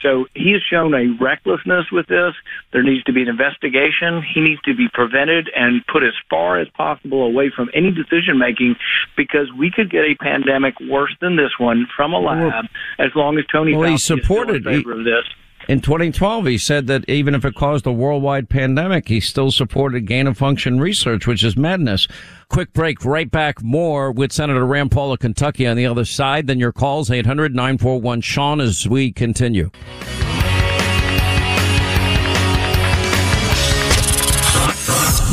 So 0.00 0.26
he 0.34 0.52
has 0.52 0.62
shown 0.62 0.94
a 0.94 1.16
recklessness 1.22 1.86
with 1.92 2.06
this. 2.06 2.34
There 2.72 2.82
needs 2.82 3.04
to 3.04 3.12
be 3.12 3.22
an 3.22 3.28
investigation. 3.28 4.22
He 4.22 4.40
needs 4.40 4.60
to 4.62 4.74
be 4.74 4.88
prevented 4.92 5.50
and 5.54 5.86
put 5.86 6.02
as 6.02 6.14
far 6.30 6.58
as 6.58 6.68
possible 6.70 7.24
away 7.24 7.50
from 7.54 7.70
any 7.74 7.90
decision 7.90 8.38
making 8.38 8.76
because 9.16 9.52
we 9.52 9.70
could 9.70 9.90
get 9.90 10.04
a 10.04 10.14
pandemic 10.16 10.74
worse 10.80 11.14
than 11.20 11.36
this 11.36 11.52
one 11.58 11.86
from 11.94 12.12
a 12.12 12.18
lab 12.18 12.64
as 12.98 13.10
long 13.14 13.38
as 13.38 13.44
Tony 13.46 13.74
well, 13.74 13.90
Fauci 13.90 13.92
he 13.92 13.98
supported, 13.98 14.66
is 14.66 14.66
in 14.66 14.82
favor 14.82 14.94
he, 14.94 15.00
of 15.00 15.04
this. 15.04 15.24
In 15.68 15.80
2012, 15.80 16.46
he 16.46 16.58
said 16.58 16.86
that 16.86 17.08
even 17.08 17.34
if 17.34 17.44
it 17.44 17.56
caused 17.56 17.86
a 17.86 17.92
worldwide 17.92 18.48
pandemic, 18.48 19.08
he 19.08 19.18
still 19.18 19.50
supported 19.50 20.06
gain 20.06 20.28
of 20.28 20.38
function 20.38 20.78
research, 20.78 21.26
which 21.26 21.42
is 21.42 21.56
madness. 21.56 22.06
Quick 22.48 22.72
break, 22.72 23.04
right 23.04 23.28
back. 23.28 23.60
More 23.62 24.12
with 24.12 24.30
Senator 24.30 24.64
Rand 24.64 24.92
Paul 24.92 25.12
of 25.12 25.18
Kentucky 25.18 25.66
on 25.66 25.76
the 25.76 25.86
other 25.86 26.04
side. 26.04 26.46
Then 26.46 26.60
your 26.60 26.70
calls, 26.70 27.10
800 27.10 27.52
941 27.52 28.20
Sean, 28.20 28.60
as 28.60 28.86
we 28.86 29.10
continue. 29.10 29.70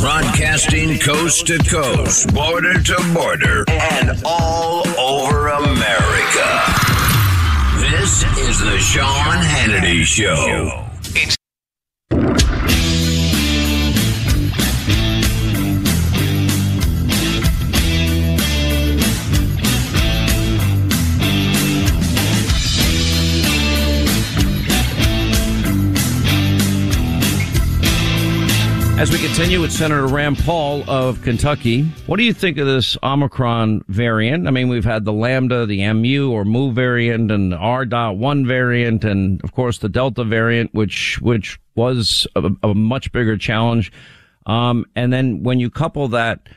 Broadcasting 0.00 0.98
coast 0.98 1.46
to 1.46 1.58
coast, 1.58 2.34
border 2.34 2.82
to 2.82 3.12
border, 3.14 3.64
and 3.68 4.20
all 4.24 4.86
over 4.98 5.46
America. 5.46 6.83
This 7.80 8.22
is 8.38 8.60
the 8.60 8.78
Sean 8.78 9.38
Hannity 9.38 10.04
Show. 10.04 10.93
As 28.96 29.10
we 29.10 29.18
continue 29.18 29.60
with 29.60 29.72
Senator 29.72 30.06
Rand 30.06 30.38
Paul 30.38 30.88
of 30.88 31.20
Kentucky, 31.20 31.82
what 32.06 32.16
do 32.16 32.22
you 32.22 32.32
think 32.32 32.58
of 32.58 32.66
this 32.66 32.96
Omicron 33.02 33.84
variant? 33.88 34.46
I 34.46 34.52
mean, 34.52 34.68
we've 34.68 34.84
had 34.84 35.04
the 35.04 35.12
Lambda, 35.12 35.66
the 35.66 35.92
MU 35.92 36.30
or 36.30 36.44
Mu 36.44 36.70
variant, 36.72 37.32
and 37.32 37.50
the 37.50 37.56
R.1 37.56 38.46
variant, 38.46 39.04
and 39.04 39.42
of 39.42 39.52
course 39.52 39.78
the 39.78 39.88
Delta 39.88 40.22
variant, 40.22 40.72
which 40.74 41.20
which 41.20 41.58
was 41.74 42.28
a, 42.36 42.50
a 42.62 42.72
much 42.72 43.10
bigger 43.10 43.36
challenge. 43.36 43.90
Um, 44.46 44.86
and 44.94 45.12
then 45.12 45.42
when 45.42 45.58
you 45.58 45.70
couple 45.70 46.06
that 46.08 46.48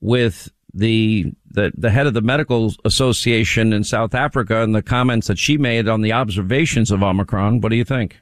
with 0.00 0.50
the, 0.74 1.32
the 1.52 1.72
the 1.78 1.90
head 1.90 2.08
of 2.08 2.14
the 2.14 2.22
medical 2.22 2.74
association 2.84 3.72
in 3.72 3.84
South 3.84 4.14
Africa 4.14 4.62
and 4.62 4.74
the 4.74 4.82
comments 4.82 5.28
that 5.28 5.38
she 5.38 5.56
made 5.56 5.88
on 5.88 6.02
the 6.02 6.12
observations 6.12 6.90
of 6.90 7.04
Omicron, 7.04 7.60
what 7.60 7.68
do 7.68 7.76
you 7.76 7.84
think? 7.84 8.20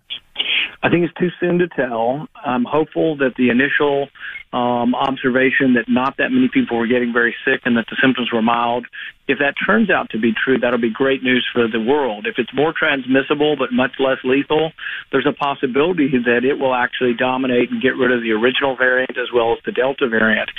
I 0.82 0.90
think 0.90 1.04
it's 1.04 1.14
too 1.14 1.30
soon 1.38 1.58
to 1.58 1.68
tell. 1.68 2.26
I'm 2.44 2.64
hopeful 2.64 3.16
that 3.18 3.34
the 3.36 3.50
initial 3.50 4.08
um, 4.52 4.94
observation 4.94 5.74
that 5.74 5.86
not 5.88 6.16
that 6.18 6.30
many 6.30 6.48
people 6.52 6.76
were 6.76 6.88
getting 6.88 7.12
very 7.12 7.34
sick 7.44 7.62
and 7.64 7.76
that 7.76 7.86
the 7.88 7.96
symptoms 8.02 8.30
were 8.32 8.42
mild, 8.42 8.86
if 9.28 9.38
that 9.38 9.54
turns 9.64 9.90
out 9.90 10.10
to 10.10 10.18
be 10.18 10.32
true, 10.34 10.58
that'll 10.58 10.80
be 10.80 10.92
great 10.92 11.22
news 11.22 11.46
for 11.52 11.68
the 11.68 11.80
world. 11.80 12.26
If 12.26 12.34
it's 12.36 12.52
more 12.52 12.74
transmissible 12.76 13.56
but 13.56 13.72
much 13.72 13.92
less 13.98 14.18
lethal, 14.24 14.72
there's 15.12 15.26
a 15.26 15.32
possibility 15.32 16.10
that 16.10 16.44
it 16.44 16.58
will 16.58 16.74
actually 16.74 17.14
dominate 17.14 17.70
and 17.70 17.80
get 17.80 17.96
rid 17.96 18.10
of 18.10 18.20
the 18.20 18.32
original 18.32 18.76
variant 18.76 19.16
as 19.16 19.32
well 19.32 19.52
as 19.52 19.58
the 19.64 19.72
Delta 19.72 20.08
variant. 20.08 20.50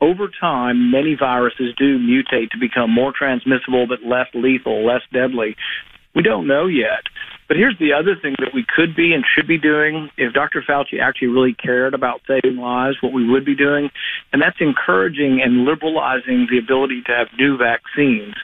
Over 0.00 0.28
time, 0.28 0.90
many 0.90 1.16
viruses 1.18 1.74
do 1.76 1.98
mutate 1.98 2.50
to 2.50 2.58
become 2.58 2.92
more 2.92 3.12
transmissible 3.16 3.86
but 3.88 4.04
less 4.04 4.28
lethal, 4.34 4.86
less 4.86 5.02
deadly. 5.10 5.56
We 6.14 6.22
don't 6.22 6.46
know 6.46 6.66
yet. 6.66 7.04
But 7.50 7.56
here's 7.56 7.78
the 7.78 7.92
other 7.92 8.14
thing 8.14 8.36
that 8.38 8.54
we 8.54 8.64
could 8.64 8.94
be 8.94 9.12
and 9.12 9.24
should 9.26 9.48
be 9.48 9.58
doing 9.58 10.08
if 10.16 10.32
Dr. 10.32 10.62
Fauci 10.62 11.00
actually 11.02 11.28
really 11.28 11.52
cared 11.52 11.94
about 11.94 12.20
saving 12.26 12.58
lives, 12.58 12.98
what 13.00 13.12
we 13.12 13.28
would 13.28 13.44
be 13.44 13.56
doing, 13.56 13.90
and 14.32 14.40
that's 14.40 14.60
encouraging 14.60 15.40
and 15.42 15.64
liberalizing 15.64 16.46
the 16.48 16.58
ability 16.58 17.02
to 17.06 17.12
have 17.12 17.26
new 17.36 17.56
vaccines. 17.56 18.34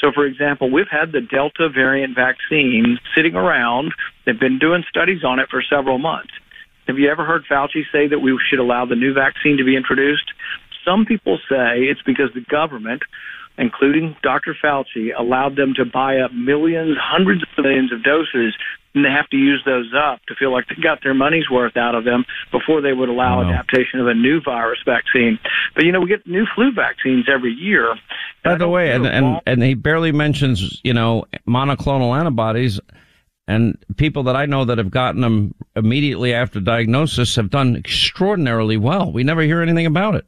So, 0.00 0.10
for 0.12 0.26
example, 0.26 0.70
we've 0.72 0.90
had 0.90 1.12
the 1.12 1.20
Delta 1.20 1.68
variant 1.68 2.16
vaccine 2.16 2.98
sitting 3.14 3.36
around. 3.36 3.92
They've 4.26 4.38
been 4.38 4.58
doing 4.58 4.82
studies 4.88 5.22
on 5.22 5.38
it 5.38 5.48
for 5.50 5.62
several 5.62 5.98
months. 5.98 6.32
Have 6.88 6.98
you 6.98 7.08
ever 7.10 7.24
heard 7.24 7.44
Fauci 7.48 7.82
say 7.92 8.08
that 8.08 8.20
we 8.20 8.36
should 8.48 8.58
allow 8.58 8.86
the 8.86 8.96
new 8.96 9.14
vaccine 9.14 9.56
to 9.58 9.64
be 9.64 9.76
introduced? 9.76 10.32
Some 10.84 11.04
people 11.04 11.38
say 11.48 11.84
it's 11.84 12.02
because 12.02 12.30
the 12.34 12.40
government 12.40 13.02
including 13.58 14.16
Dr. 14.22 14.56
Fauci, 14.62 15.10
allowed 15.16 15.56
them 15.56 15.74
to 15.74 15.84
buy 15.84 16.18
up 16.18 16.32
millions, 16.32 16.96
hundreds 17.00 17.42
of 17.42 17.64
millions 17.64 17.92
of 17.92 18.02
doses, 18.02 18.54
and 18.94 19.04
they 19.04 19.10
have 19.10 19.28
to 19.30 19.36
use 19.36 19.62
those 19.66 19.92
up 19.94 20.20
to 20.26 20.34
feel 20.34 20.52
like 20.52 20.66
they 20.68 20.80
got 20.80 21.02
their 21.02 21.14
money's 21.14 21.50
worth 21.50 21.76
out 21.76 21.94
of 21.94 22.04
them 22.04 22.24
before 22.50 22.80
they 22.80 22.92
would 22.92 23.08
allow 23.08 23.42
wow. 23.42 23.50
adaptation 23.50 24.00
of 24.00 24.06
a 24.06 24.14
new 24.14 24.40
virus 24.40 24.78
vaccine. 24.84 25.38
But 25.74 25.84
you 25.84 25.92
know, 25.92 26.00
we 26.00 26.08
get 26.08 26.26
new 26.26 26.46
flu 26.54 26.72
vaccines 26.72 27.26
every 27.28 27.52
year. 27.52 27.94
By 28.44 28.54
the 28.54 28.68
way, 28.68 28.92
and, 28.92 29.06
and 29.06 29.40
and 29.46 29.62
he 29.62 29.74
barely 29.74 30.12
mentions 30.12 30.80
you 30.84 30.94
know 30.94 31.26
monoclonal 31.46 32.18
antibodies. 32.18 32.80
And 33.46 33.82
people 33.96 34.24
that 34.24 34.36
I 34.36 34.44
know 34.44 34.66
that 34.66 34.76
have 34.76 34.90
gotten 34.90 35.22
them 35.22 35.54
immediately 35.74 36.34
after 36.34 36.60
diagnosis 36.60 37.34
have 37.36 37.48
done 37.48 37.76
extraordinarily 37.76 38.76
well. 38.76 39.10
We 39.10 39.24
never 39.24 39.40
hear 39.40 39.62
anything 39.62 39.86
about 39.86 40.16
it. 40.16 40.26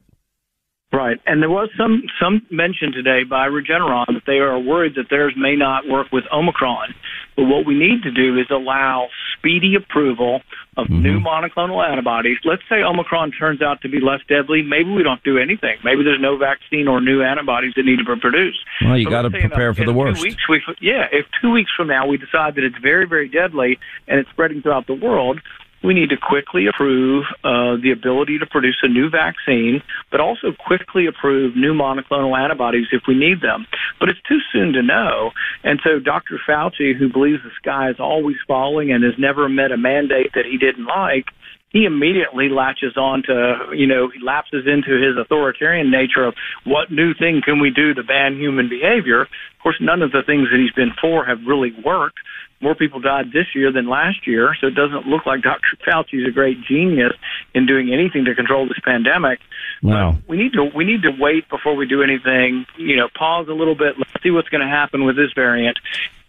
Right, 0.92 1.20
and 1.24 1.40
there 1.40 1.50
was 1.50 1.70
some 1.78 2.02
some 2.20 2.42
mention 2.50 2.90
today 2.90 3.22
by 3.22 3.46
Regeneron 3.46 4.06
that 4.08 4.26
they 4.26 4.38
are 4.38 4.58
worried 4.58 4.96
that 4.96 5.06
theirs 5.08 5.34
may 5.36 5.54
not 5.54 5.86
work 5.86 6.08
with 6.10 6.24
Omicron. 6.32 6.94
But 7.36 7.44
what 7.44 7.64
we 7.64 7.78
need 7.78 8.02
to 8.02 8.10
do 8.10 8.36
is 8.36 8.46
allow 8.50 9.08
speedy 9.38 9.76
approval 9.76 10.42
of 10.76 10.86
mm-hmm. 10.86 11.02
new 11.02 11.20
monoclonal 11.20 11.78
antibodies. 11.88 12.38
Let's 12.44 12.62
say 12.68 12.82
Omicron 12.82 13.32
turns 13.32 13.62
out 13.62 13.80
to 13.82 13.88
be 13.88 14.00
less 14.00 14.20
deadly. 14.28 14.62
Maybe 14.62 14.90
we 14.90 15.02
don't 15.02 15.22
do 15.22 15.38
anything. 15.38 15.78
Maybe 15.84 16.02
there's 16.02 16.20
no 16.20 16.36
vaccine 16.36 16.88
or 16.88 17.00
new 17.00 17.22
antibodies 17.22 17.74
that 17.76 17.84
need 17.84 17.98
to 17.98 18.04
be 18.04 18.20
produced. 18.20 18.58
Well, 18.82 18.98
you 18.98 19.08
got 19.08 19.22
to 19.22 19.30
prepare 19.30 19.72
for 19.74 19.84
the 19.84 19.92
worst. 19.92 20.20
Weeks, 20.20 20.42
we, 20.48 20.60
yeah, 20.80 21.06
if 21.12 21.26
two 21.40 21.50
weeks 21.50 21.70
from 21.76 21.86
now 21.86 22.06
we 22.06 22.16
decide 22.16 22.56
that 22.56 22.64
it's 22.64 22.78
very, 22.82 23.06
very 23.06 23.28
deadly 23.28 23.78
and 24.08 24.18
it's 24.18 24.28
spreading 24.30 24.60
throughout 24.60 24.86
the 24.86 24.94
world, 24.94 25.40
we 25.82 25.94
need 25.94 26.10
to 26.10 26.16
quickly 26.16 26.66
approve 26.66 27.24
uh, 27.42 27.76
the 27.82 27.90
ability 27.90 28.38
to 28.38 28.46
produce 28.46 28.78
a 28.82 28.88
new 28.88 29.08
vaccine, 29.08 29.82
but 30.10 30.20
also 30.20 30.52
quickly 30.52 31.06
approve 31.06 31.56
new 31.56 31.72
monoclonal 31.72 32.38
antibodies 32.38 32.88
if 32.92 33.02
we 33.08 33.14
need 33.14 33.40
them. 33.40 33.66
But 33.98 34.10
it's 34.10 34.20
too 34.28 34.40
soon 34.52 34.72
to 34.74 34.82
know. 34.82 35.30
And 35.64 35.80
so 35.82 35.98
Dr. 35.98 36.38
Fauci, 36.46 36.94
who 36.96 37.10
believes 37.10 37.42
the 37.42 37.50
sky 37.56 37.90
is 37.90 37.96
always 37.98 38.36
falling 38.46 38.92
and 38.92 39.02
has 39.04 39.14
never 39.18 39.48
met 39.48 39.72
a 39.72 39.76
mandate 39.76 40.32
that 40.34 40.44
he 40.44 40.58
didn't 40.58 40.86
like, 40.86 41.26
he 41.70 41.84
immediately 41.84 42.48
latches 42.48 42.96
on 42.96 43.22
to, 43.24 43.70
you 43.72 43.86
know, 43.86 44.08
he 44.08 44.20
lapses 44.20 44.66
into 44.66 45.00
his 45.00 45.16
authoritarian 45.16 45.90
nature 45.90 46.24
of 46.24 46.34
what 46.64 46.90
new 46.90 47.14
thing 47.14 47.42
can 47.44 47.60
we 47.60 47.70
do 47.70 47.94
to 47.94 48.02
ban 48.02 48.36
human 48.36 48.68
behavior. 48.68 49.22
Of 49.22 49.62
course, 49.62 49.76
none 49.80 50.02
of 50.02 50.12
the 50.12 50.22
things 50.22 50.48
that 50.50 50.58
he's 50.58 50.72
been 50.72 50.92
for 51.00 51.24
have 51.24 51.38
really 51.46 51.72
worked 51.84 52.18
more 52.60 52.74
people 52.74 53.00
died 53.00 53.32
this 53.32 53.46
year 53.54 53.72
than 53.72 53.88
last 53.88 54.26
year, 54.26 54.54
so 54.60 54.66
it 54.66 54.74
doesn't 54.74 55.06
look 55.06 55.24
like 55.24 55.42
Dr. 55.42 55.76
Fauci 55.86 56.20
is 56.20 56.28
a 56.28 56.30
great 56.30 56.60
genius 56.62 57.12
in 57.54 57.66
doing 57.66 57.92
anything 57.92 58.26
to 58.26 58.34
control 58.34 58.68
this 58.68 58.78
pandemic. 58.84 59.40
Wow. 59.82 60.18
we 60.28 60.36
need 60.36 60.52
to 60.52 60.64
we 60.74 60.84
need 60.84 61.02
to 61.02 61.10
wait 61.18 61.48
before 61.48 61.74
we 61.74 61.86
do 61.86 62.02
anything. 62.02 62.66
You 62.76 62.96
know, 62.96 63.08
pause 63.14 63.48
a 63.48 63.54
little 63.54 63.74
bit. 63.74 63.96
Let's 63.96 64.22
see 64.22 64.30
what's 64.30 64.50
going 64.50 64.60
to 64.60 64.68
happen 64.68 65.04
with 65.04 65.16
this 65.16 65.32
variant, 65.34 65.78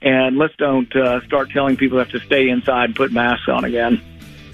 and 0.01 0.37
let's 0.37 0.55
don't 0.55 0.93
uh, 0.95 1.21
start 1.25 1.51
telling 1.51 1.75
people 1.75 1.97
they 1.97 2.05
have 2.05 2.13
to 2.13 2.25
stay 2.25 2.47
inside 2.47 2.85
and 2.85 2.95
put 2.95 3.11
masks 3.11 3.49
on 3.49 3.65
again. 3.65 4.01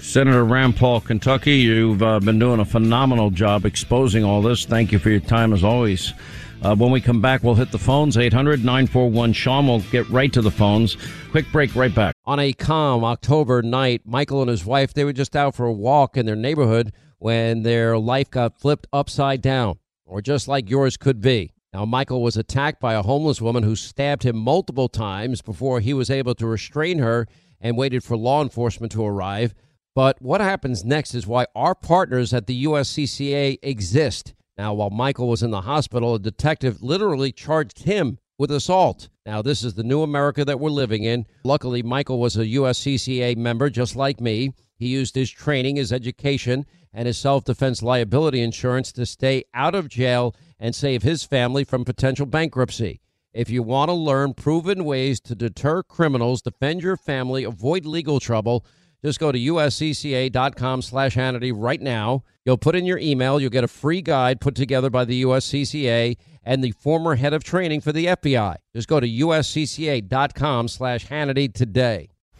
Senator 0.00 0.44
Rand 0.44 0.76
Paul, 0.76 1.00
Kentucky, 1.00 1.56
you've 1.56 2.02
uh, 2.02 2.20
been 2.20 2.38
doing 2.38 2.60
a 2.60 2.64
phenomenal 2.64 3.30
job 3.30 3.66
exposing 3.66 4.24
all 4.24 4.40
this. 4.40 4.64
Thank 4.64 4.92
you 4.92 4.98
for 4.98 5.10
your 5.10 5.20
time 5.20 5.52
as 5.52 5.64
always. 5.64 6.14
Uh, 6.62 6.74
when 6.74 6.90
we 6.90 7.00
come 7.00 7.20
back, 7.20 7.42
we'll 7.42 7.54
hit 7.54 7.70
the 7.70 7.78
phones 7.78 8.16
800 8.16 8.64
941 8.64 9.32
Sean. 9.32 9.66
We'll 9.66 9.80
get 9.80 10.08
right 10.08 10.32
to 10.32 10.40
the 10.40 10.50
phones. 10.50 10.96
Quick 11.30 11.50
break, 11.52 11.74
right 11.74 11.94
back. 11.94 12.14
On 12.24 12.38
a 12.38 12.52
calm 12.52 13.04
October 13.04 13.60
night, 13.62 14.02
Michael 14.04 14.40
and 14.40 14.50
his 14.50 14.64
wife, 14.64 14.94
they 14.94 15.04
were 15.04 15.12
just 15.12 15.36
out 15.36 15.54
for 15.54 15.66
a 15.66 15.72
walk 15.72 16.16
in 16.16 16.26
their 16.26 16.36
neighborhood 16.36 16.92
when 17.18 17.62
their 17.62 17.98
life 17.98 18.30
got 18.30 18.58
flipped 18.60 18.86
upside 18.92 19.42
down, 19.42 19.78
or 20.04 20.22
just 20.22 20.48
like 20.48 20.70
yours 20.70 20.96
could 20.96 21.20
be. 21.20 21.52
Now, 21.72 21.84
Michael 21.84 22.22
was 22.22 22.36
attacked 22.36 22.80
by 22.80 22.94
a 22.94 23.02
homeless 23.02 23.42
woman 23.42 23.62
who 23.62 23.76
stabbed 23.76 24.22
him 24.22 24.36
multiple 24.36 24.88
times 24.88 25.42
before 25.42 25.80
he 25.80 25.92
was 25.92 26.08
able 26.08 26.34
to 26.36 26.46
restrain 26.46 26.98
her 26.98 27.26
and 27.60 27.76
waited 27.76 28.02
for 28.02 28.16
law 28.16 28.42
enforcement 28.42 28.92
to 28.92 29.04
arrive. 29.04 29.54
But 29.98 30.22
what 30.22 30.40
happens 30.40 30.84
next 30.84 31.12
is 31.12 31.26
why 31.26 31.46
our 31.56 31.74
partners 31.74 32.32
at 32.32 32.46
the 32.46 32.66
USCCA 32.66 33.58
exist. 33.62 34.32
Now, 34.56 34.72
while 34.72 34.90
Michael 34.90 35.28
was 35.28 35.42
in 35.42 35.50
the 35.50 35.62
hospital, 35.62 36.14
a 36.14 36.20
detective 36.20 36.80
literally 36.80 37.32
charged 37.32 37.82
him 37.82 38.18
with 38.38 38.52
assault. 38.52 39.08
Now, 39.26 39.42
this 39.42 39.64
is 39.64 39.74
the 39.74 39.82
new 39.82 40.02
America 40.02 40.44
that 40.44 40.60
we're 40.60 40.70
living 40.70 41.02
in. 41.02 41.26
Luckily, 41.42 41.82
Michael 41.82 42.20
was 42.20 42.36
a 42.36 42.46
USCCA 42.46 43.36
member 43.36 43.70
just 43.70 43.96
like 43.96 44.20
me. 44.20 44.52
He 44.76 44.86
used 44.86 45.16
his 45.16 45.32
training, 45.32 45.74
his 45.74 45.92
education, 45.92 46.64
and 46.92 47.08
his 47.08 47.18
self 47.18 47.42
defense 47.42 47.82
liability 47.82 48.40
insurance 48.40 48.92
to 48.92 49.04
stay 49.04 49.46
out 49.52 49.74
of 49.74 49.88
jail 49.88 50.32
and 50.60 50.76
save 50.76 51.02
his 51.02 51.24
family 51.24 51.64
from 51.64 51.84
potential 51.84 52.26
bankruptcy. 52.26 53.00
If 53.32 53.50
you 53.50 53.64
want 53.64 53.88
to 53.88 53.94
learn 53.94 54.34
proven 54.34 54.84
ways 54.84 55.18
to 55.22 55.34
deter 55.34 55.82
criminals, 55.82 56.40
defend 56.40 56.84
your 56.84 56.96
family, 56.96 57.42
avoid 57.42 57.84
legal 57.84 58.20
trouble, 58.20 58.64
just 59.04 59.20
go 59.20 59.30
to 59.30 59.38
uscca.com 59.38 60.82
slash 60.82 61.14
Hannity 61.14 61.52
right 61.54 61.80
now. 61.80 62.24
You'll 62.44 62.58
put 62.58 62.74
in 62.76 62.84
your 62.84 62.98
email. 62.98 63.40
You'll 63.40 63.50
get 63.50 63.64
a 63.64 63.68
free 63.68 64.02
guide 64.02 64.40
put 64.40 64.54
together 64.54 64.90
by 64.90 65.04
the 65.04 65.22
USCCA 65.22 66.16
and 66.42 66.64
the 66.64 66.72
former 66.72 67.16
head 67.16 67.34
of 67.34 67.44
training 67.44 67.80
for 67.80 67.92
the 67.92 68.06
FBI. 68.06 68.56
Just 68.74 68.88
go 68.88 69.00
to 69.00 69.08
uscca.com 69.08 70.68
slash 70.68 71.06
Hannity 71.06 71.52
today. 71.52 72.08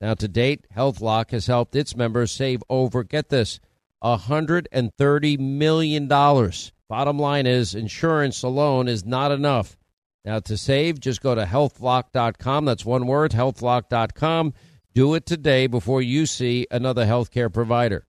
Now, 0.00 0.14
to 0.14 0.28
date, 0.28 0.66
HealthLock 0.76 1.32
has 1.32 1.46
helped 1.46 1.74
its 1.74 1.96
members 1.96 2.30
save 2.30 2.62
over, 2.68 3.02
get 3.02 3.30
this, 3.30 3.58
$130 4.02 5.38
million. 5.38 6.08
Bottom 6.08 7.18
line 7.18 7.46
is, 7.46 7.74
insurance 7.74 8.42
alone 8.42 8.86
is 8.88 9.04
not 9.04 9.32
enough. 9.32 9.76
Now, 10.24 10.40
to 10.40 10.56
save, 10.56 11.00
just 11.00 11.20
go 11.20 11.34
to 11.34 11.44
healthlock.com. 11.44 12.64
That's 12.64 12.84
one 12.84 13.06
word, 13.06 13.32
healthlock.com. 13.32 14.54
Do 14.94 15.14
it 15.14 15.26
today 15.26 15.66
before 15.66 16.02
you 16.02 16.26
see 16.26 16.66
another 16.70 17.04
healthcare 17.04 17.52
provider. 17.52 18.06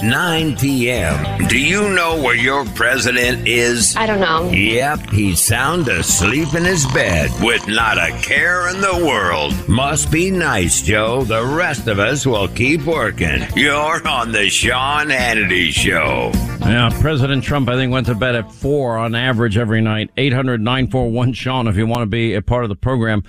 At 0.00 0.06
9 0.06 0.56
p.m., 0.56 1.46
do 1.48 1.58
you 1.58 1.90
know 1.90 2.22
where 2.22 2.34
your 2.34 2.64
president 2.64 3.46
is? 3.46 3.94
I 3.96 4.06
don't 4.06 4.20
know. 4.20 4.48
Yep, 4.50 5.10
he's 5.10 5.44
sound 5.44 5.88
asleep 5.88 6.54
in 6.54 6.64
his 6.64 6.86
bed 6.86 7.30
with 7.42 7.68
not 7.68 7.98
a 7.98 8.10
care 8.22 8.70
in 8.70 8.80
the 8.80 9.04
world. 9.06 9.52
Must 9.68 10.10
be 10.10 10.30
nice, 10.30 10.80
Joe. 10.80 11.24
The 11.24 11.44
rest 11.44 11.86
of 11.86 11.98
us 11.98 12.26
will 12.26 12.48
keep 12.48 12.86
working. 12.86 13.46
You're 13.54 14.06
on 14.08 14.32
the 14.32 14.48
Sean 14.48 15.08
Hannity 15.08 15.68
Show. 15.68 16.30
Yeah, 16.60 16.88
President 17.02 17.44
Trump, 17.44 17.68
I 17.68 17.74
think, 17.74 17.92
went 17.92 18.06
to 18.06 18.14
bed 18.14 18.36
at 18.36 18.50
four 18.50 18.96
on 18.96 19.14
average 19.14 19.58
every 19.58 19.82
night. 19.82 20.10
800 20.16 20.62
941 20.62 21.34
Sean, 21.34 21.68
if 21.68 21.76
you 21.76 21.86
want 21.86 22.00
to 22.00 22.06
be 22.06 22.32
a 22.32 22.40
part 22.42 22.64
of 22.64 22.70
the 22.70 22.76
program. 22.76 23.22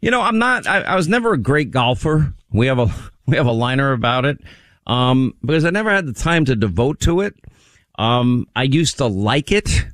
You 0.00 0.10
know, 0.10 0.22
I'm 0.22 0.38
not, 0.38 0.66
I, 0.66 0.80
I 0.80 0.96
was 0.96 1.06
never 1.06 1.34
a 1.34 1.38
great 1.38 1.70
golfer. 1.70 2.32
We 2.50 2.68
have 2.68 2.78
a, 2.78 2.94
we 3.26 3.36
have 3.36 3.46
a 3.46 3.52
liner 3.52 3.92
about 3.92 4.24
it. 4.24 4.38
Um, 4.86 5.34
because 5.40 5.64
I 5.64 5.70
never 5.70 5.90
had 5.90 6.06
the 6.06 6.12
time 6.12 6.44
to 6.46 6.56
devote 6.56 7.00
to 7.00 7.20
it. 7.20 7.34
Um, 7.98 8.46
I 8.54 8.64
used 8.64 8.98
to 8.98 9.06
like 9.06 9.52
it. 9.52 9.86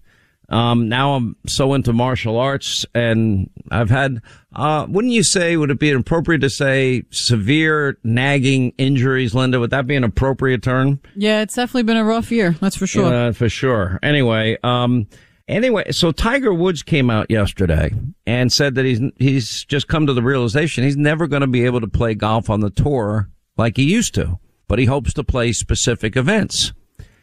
Um, 0.48 0.88
now 0.88 1.14
I'm 1.14 1.36
so 1.46 1.74
into 1.74 1.92
martial 1.92 2.36
arts 2.36 2.84
and 2.92 3.48
I've 3.70 3.88
had, 3.88 4.20
uh, 4.52 4.84
wouldn't 4.88 5.14
you 5.14 5.22
say, 5.22 5.56
would 5.56 5.70
it 5.70 5.78
be 5.78 5.92
appropriate 5.92 6.40
to 6.40 6.50
say 6.50 7.04
severe 7.10 7.98
nagging 8.02 8.72
injuries, 8.76 9.32
Linda? 9.32 9.60
Would 9.60 9.70
that 9.70 9.86
be 9.86 9.94
an 9.94 10.02
appropriate 10.02 10.64
term? 10.64 11.00
Yeah, 11.14 11.42
it's 11.42 11.54
definitely 11.54 11.84
been 11.84 11.98
a 11.98 12.04
rough 12.04 12.32
year. 12.32 12.56
That's 12.60 12.74
for 12.74 12.88
sure. 12.88 13.32
For 13.32 13.48
sure. 13.48 14.00
Anyway, 14.02 14.58
um, 14.64 15.06
anyway, 15.46 15.92
so 15.92 16.10
Tiger 16.10 16.52
Woods 16.52 16.82
came 16.82 17.10
out 17.10 17.30
yesterday 17.30 17.92
and 18.26 18.52
said 18.52 18.74
that 18.74 18.84
he's, 18.84 19.00
he's 19.20 19.64
just 19.66 19.86
come 19.86 20.08
to 20.08 20.12
the 20.12 20.22
realization 20.22 20.82
he's 20.82 20.96
never 20.96 21.28
going 21.28 21.42
to 21.42 21.46
be 21.46 21.64
able 21.64 21.80
to 21.80 21.88
play 21.88 22.14
golf 22.14 22.50
on 22.50 22.58
the 22.58 22.70
tour 22.70 23.30
like 23.56 23.76
he 23.76 23.84
used 23.84 24.14
to, 24.16 24.40
but 24.70 24.78
he 24.78 24.84
hopes 24.84 25.12
to 25.12 25.24
play 25.24 25.50
specific 25.52 26.16
events. 26.16 26.72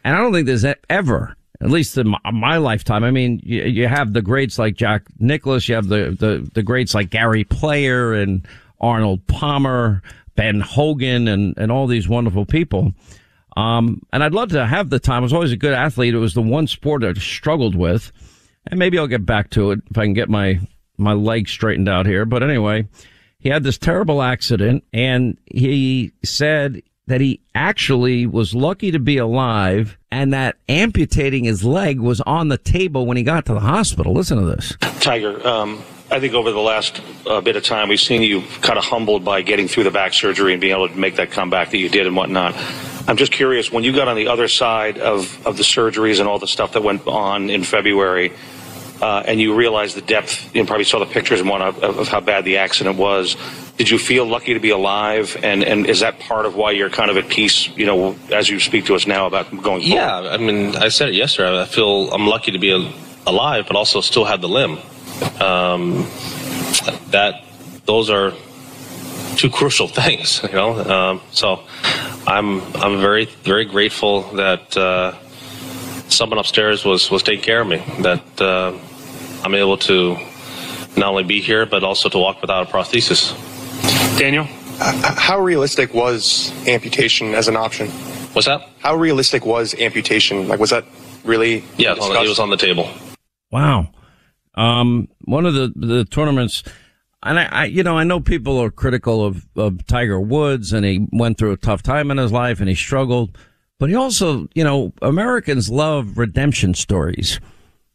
And 0.04 0.14
I 0.14 0.18
don't 0.18 0.34
think 0.34 0.46
there's 0.46 0.66
ever, 0.90 1.34
at 1.62 1.70
least 1.70 1.96
in 1.96 2.08
my, 2.08 2.18
my 2.30 2.58
lifetime. 2.58 3.04
I 3.04 3.10
mean, 3.10 3.40
you, 3.42 3.62
you, 3.62 3.88
have 3.88 4.12
the 4.12 4.20
greats 4.20 4.58
like 4.58 4.74
Jack 4.74 5.04
Nicklaus, 5.18 5.66
you 5.66 5.74
have 5.74 5.88
the, 5.88 6.14
the, 6.20 6.46
the 6.52 6.62
greats 6.62 6.94
like 6.94 7.08
Gary 7.08 7.44
Player 7.44 8.12
and 8.12 8.46
Arnold 8.82 9.26
Palmer, 9.28 10.02
Ben 10.34 10.60
Hogan, 10.60 11.26
and, 11.26 11.56
and 11.56 11.72
all 11.72 11.86
these 11.86 12.06
wonderful 12.06 12.44
people. 12.44 12.92
Um, 13.56 14.02
and 14.12 14.22
I'd 14.22 14.34
love 14.34 14.50
to 14.50 14.66
have 14.66 14.90
the 14.90 15.00
time. 15.00 15.20
I 15.20 15.20
was 15.20 15.32
always 15.32 15.52
a 15.52 15.56
good 15.56 15.72
athlete. 15.72 16.12
It 16.12 16.18
was 16.18 16.34
the 16.34 16.42
one 16.42 16.66
sport 16.66 17.02
I 17.02 17.14
struggled 17.14 17.74
with. 17.74 18.12
And 18.66 18.78
maybe 18.78 18.98
I'll 18.98 19.06
get 19.06 19.24
back 19.24 19.48
to 19.52 19.70
it 19.70 19.80
if 19.90 19.96
I 19.96 20.04
can 20.04 20.12
get 20.12 20.28
my, 20.28 20.60
my 20.98 21.14
legs 21.14 21.50
straightened 21.50 21.88
out 21.88 22.04
here. 22.04 22.26
But 22.26 22.42
anyway, 22.42 22.88
he 23.38 23.48
had 23.48 23.64
this 23.64 23.78
terrible 23.78 24.20
accident 24.20 24.84
and 24.92 25.38
he 25.46 26.12
said 26.22 26.82
that 27.08 27.20
he 27.20 27.40
actually 27.54 28.26
was 28.26 28.54
lucky 28.54 28.90
to 28.90 28.98
be 28.98 29.16
alive 29.16 29.98
and 30.10 30.32
that 30.32 30.56
amputating 30.68 31.44
his 31.44 31.64
leg 31.64 32.00
was 32.00 32.20
on 32.22 32.48
the 32.48 32.58
table 32.58 33.06
when 33.06 33.16
he 33.16 33.22
got 33.22 33.46
to 33.46 33.54
the 33.54 33.60
hospital. 33.60 34.12
Listen 34.12 34.38
to 34.38 34.44
this. 34.44 34.76
Tiger, 35.00 35.46
um, 35.46 35.82
I 36.10 36.20
think 36.20 36.34
over 36.34 36.52
the 36.52 36.60
last 36.60 37.02
uh, 37.26 37.40
bit 37.40 37.56
of 37.56 37.64
time, 37.64 37.88
we've 37.88 38.00
seen 38.00 38.22
you 38.22 38.42
kind 38.60 38.78
of 38.78 38.84
humbled 38.84 39.24
by 39.24 39.42
getting 39.42 39.68
through 39.68 39.84
the 39.84 39.90
back 39.90 40.12
surgery 40.12 40.52
and 40.52 40.60
being 40.60 40.74
able 40.74 40.88
to 40.88 40.98
make 40.98 41.16
that 41.16 41.30
comeback 41.30 41.70
that 41.70 41.78
you 41.78 41.88
did 41.88 42.06
and 42.06 42.14
whatnot. 42.14 42.54
I'm 43.08 43.16
just 43.16 43.32
curious, 43.32 43.72
when 43.72 43.84
you 43.84 43.92
got 43.94 44.08
on 44.08 44.16
the 44.16 44.28
other 44.28 44.48
side 44.48 44.98
of, 44.98 45.46
of 45.46 45.56
the 45.56 45.62
surgeries 45.62 46.20
and 46.20 46.28
all 46.28 46.38
the 46.38 46.46
stuff 46.46 46.72
that 46.72 46.82
went 46.82 47.06
on 47.06 47.48
in 47.48 47.64
February, 47.64 48.32
uh, 49.00 49.22
and 49.26 49.40
you 49.40 49.54
realized 49.54 49.96
the 49.96 50.02
depth, 50.02 50.54
you 50.54 50.64
probably 50.64 50.84
saw 50.84 50.98
the 50.98 51.06
pictures 51.06 51.40
and 51.40 51.48
one 51.48 51.62
of, 51.62 51.82
of 51.82 52.08
how 52.08 52.20
bad 52.20 52.44
the 52.44 52.56
accident 52.58 52.96
was. 52.96 53.36
Did 53.76 53.90
you 53.90 53.98
feel 53.98 54.26
lucky 54.26 54.54
to 54.54 54.60
be 54.60 54.70
alive? 54.70 55.36
And, 55.42 55.62
and 55.62 55.86
is 55.86 56.00
that 56.00 56.18
part 56.18 56.46
of 56.46 56.56
why 56.56 56.72
you're 56.72 56.90
kind 56.90 57.10
of 57.10 57.16
at 57.16 57.28
peace, 57.28 57.68
you 57.76 57.86
know, 57.86 58.16
as 58.32 58.50
you 58.50 58.58
speak 58.58 58.86
to 58.86 58.96
us 58.96 59.06
now 59.06 59.26
about 59.26 59.50
going 59.50 59.82
forward? 59.82 59.84
Yeah, 59.84 60.18
I 60.18 60.36
mean, 60.36 60.74
I 60.74 60.88
said 60.88 61.10
it 61.10 61.14
yesterday. 61.14 61.60
I 61.60 61.64
feel 61.64 62.12
I'm 62.12 62.26
lucky 62.26 62.50
to 62.50 62.58
be 62.58 62.72
alive, 63.24 63.66
but 63.68 63.76
also 63.76 64.00
still 64.00 64.24
have 64.24 64.40
the 64.40 64.48
limb. 64.48 64.78
Um, 65.40 66.08
that, 67.10 67.44
those 67.86 68.10
are 68.10 68.32
two 69.36 69.48
crucial 69.48 69.86
things, 70.02 70.42
you 70.42 70.54
know. 70.54 70.74
Um, 70.74 71.20
so 71.30 71.62
I'm, 72.26 72.60
I'm 72.74 73.00
very, 73.00 73.26
very 73.44 73.64
grateful 73.64 74.22
that, 74.32 74.76
uh, 74.76 75.16
someone 76.08 76.38
upstairs 76.38 76.84
was, 76.84 77.10
was 77.10 77.22
taking 77.22 77.44
care 77.44 77.60
of 77.60 77.68
me, 77.68 77.82
that, 78.00 78.40
uh, 78.40 78.72
I'm 79.44 79.54
able 79.54 79.78
to 79.78 80.16
not 80.96 81.10
only 81.10 81.24
be 81.24 81.40
here, 81.40 81.66
but 81.66 81.84
also 81.84 82.08
to 82.08 82.18
walk 82.18 82.40
without 82.40 82.68
a 82.68 82.70
prosthesis. 82.70 83.36
Daniel? 84.18 84.46
Uh, 84.80 85.14
how 85.16 85.38
realistic 85.40 85.94
was 85.94 86.52
amputation 86.68 87.34
as 87.34 87.48
an 87.48 87.56
option? 87.56 87.88
What's 88.32 88.46
that? 88.46 88.68
How 88.80 88.94
realistic 88.94 89.44
was 89.44 89.74
amputation? 89.74 90.48
Like, 90.48 90.60
was 90.60 90.70
that 90.70 90.84
really? 91.24 91.64
Yeah, 91.76 91.92
it 91.92 91.98
was, 91.98 92.10
on, 92.10 92.24
it 92.24 92.28
was 92.28 92.38
on 92.38 92.50
the 92.50 92.56
table. 92.56 92.88
Wow. 93.50 93.88
Um, 94.54 95.08
one 95.24 95.46
of 95.46 95.54
the, 95.54 95.72
the 95.74 96.04
tournaments, 96.04 96.62
and 97.22 97.38
I, 97.38 97.44
I, 97.44 97.64
you 97.66 97.82
know, 97.82 97.96
I 97.96 98.04
know 98.04 98.20
people 98.20 98.58
are 98.58 98.70
critical 98.70 99.24
of, 99.24 99.46
of 99.56 99.86
Tiger 99.86 100.20
Woods 100.20 100.72
and 100.72 100.84
he 100.84 101.06
went 101.12 101.38
through 101.38 101.52
a 101.52 101.56
tough 101.56 101.82
time 101.82 102.10
in 102.10 102.18
his 102.18 102.32
life 102.32 102.60
and 102.60 102.68
he 102.68 102.74
struggled, 102.74 103.36
but 103.78 103.88
he 103.88 103.94
also, 103.94 104.48
you 104.54 104.64
know, 104.64 104.92
Americans 105.00 105.70
love 105.70 106.18
redemption 106.18 106.74
stories. 106.74 107.40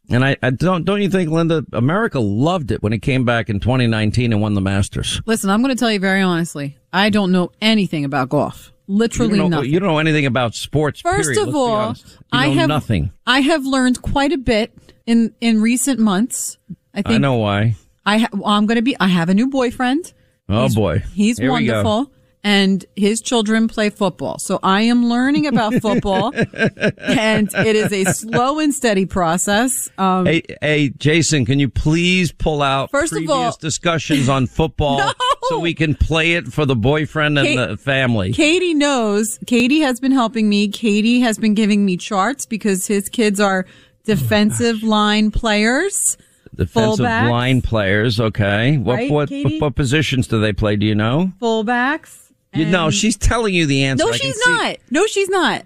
And 0.10 0.26
I, 0.26 0.36
I, 0.44 0.50
don't 0.50 0.84
don't 0.84 1.02
you 1.02 1.10
think, 1.10 1.30
Linda, 1.30 1.66
America 1.72 2.20
loved 2.20 2.72
it 2.72 2.84
when 2.84 2.94
it 2.94 3.02
came 3.02 3.24
back 3.24 3.50
in 3.50 3.60
2019 3.60 4.34
and 4.34 4.42
won 4.42 4.54
the 4.54 4.62
Masters. 4.62 5.22
Listen, 5.26 5.50
I'm 5.50 5.62
going 5.62 5.74
to 5.76 5.80
tell 5.80 5.92
you 5.92 6.00
very 6.00 6.22
honestly, 6.22 6.78
I 6.92 7.10
don't 7.10 7.32
know 7.32 7.52
anything 7.62 8.04
about 8.04 8.30
golf. 8.30 8.72
Literally 8.88 9.32
you 9.32 9.38
know, 9.38 9.48
nothing. 9.48 9.72
You 9.72 9.80
don't 9.80 9.88
know 9.88 10.00
anything 10.00 10.26
about 10.26 10.56
sports. 10.56 11.00
First 11.00 11.30
period. 11.30 11.48
of 11.48 11.56
all, 11.56 11.96
I 12.34 12.50
have 12.50 12.68
nothing. 12.68 13.12
I 13.26 13.40
have 13.40 13.66
learned 13.66 14.02
quite 14.02 14.34
a 14.34 14.38
bit 14.38 14.74
in 15.06 15.34
in 15.40 15.62
recent 15.62 16.00
months. 16.00 16.58
I 16.94 17.02
think 17.02 17.16
I 17.16 17.18
know 17.20 17.36
why. 17.36 17.76
I 18.06 18.18
ha- 18.20 18.30
well, 18.34 18.48
I'm 18.48 18.66
going 18.66 18.76
to 18.76 18.82
be. 18.82 18.98
I 19.00 19.08
have 19.08 19.30
a 19.30 19.34
new 19.34 19.48
boyfriend. 19.48 20.12
Oh 20.50 20.64
he's, 20.64 20.76
boy, 20.76 21.00
he's 21.14 21.38
Here 21.38 21.50
wonderful 21.50 22.12
and 22.44 22.86
his 22.96 23.22
children 23.22 23.68
play 23.68 23.90
football. 23.90 24.38
So 24.38 24.60
I 24.62 24.82
am 24.82 25.06
learning 25.06 25.48
about 25.48 25.74
football 25.82 26.34
and 26.36 27.50
it 27.54 27.76
is 27.76 27.94
a 27.94 28.04
slow 28.06 28.60
and 28.60 28.74
steady 28.74 29.06
process. 29.06 29.90
Um, 29.98 30.26
hey, 30.26 30.44
hey, 30.62 30.90
Jason, 30.90 31.46
can 31.46 31.60
you 31.60 31.70
please 31.70 32.32
pull 32.32 32.62
out 32.62 32.92
first 32.92 33.14
previous 33.14 33.32
of 33.32 33.38
all, 33.38 33.58
discussions 33.60 34.28
on 34.28 34.48
football 34.48 34.98
no! 34.98 35.14
so 35.44 35.60
we 35.60 35.74
can 35.74 35.96
play 35.96 36.34
it 36.34 36.48
for 36.48 36.66
the 36.66 36.76
boyfriend 36.76 37.40
and 37.40 37.48
Kate, 37.48 37.56
the 37.56 37.78
family? 37.78 38.34
Katie 38.34 38.74
knows. 38.74 39.40
Katie 39.48 39.80
has 39.80 40.00
been 40.00 40.12
helping 40.12 40.50
me. 40.50 40.68
Katie 40.68 41.22
has 41.22 41.38
been 41.38 41.54
giving 41.54 41.86
me 41.86 41.96
charts 41.96 42.46
because 42.46 42.88
his 42.88 43.08
kids 43.08 43.40
are 43.40 43.66
defensive 44.04 44.80
oh 44.84 44.88
line 44.88 45.32
players. 45.32 46.18
Defensive 46.56 47.06
Fullbacks. 47.06 47.30
line 47.32 47.62
players, 47.62 48.20
okay. 48.20 48.78
What, 48.78 48.96
Right, 48.96 49.12
what, 49.12 49.30
Katie? 49.30 49.56
what 49.56 49.62
what 49.62 49.76
positions 49.76 50.28
do 50.28 50.40
they 50.40 50.54
play? 50.54 50.76
Do 50.76 50.86
you 50.86 50.94
know? 50.94 51.32
Fullbacks. 51.42 52.23
You, 52.56 52.66
no, 52.66 52.90
she's 52.92 53.18
telling 53.18 53.54
you 53.54 53.66
the 53.66 53.84
answer. 53.86 54.06
No, 54.06 54.12
I 54.12 54.18
can 54.18 54.20
she's 54.32 54.44
see- 54.44 54.52
not. 54.52 54.78
No, 54.92 55.06
she's 55.08 55.30
not. 55.30 55.66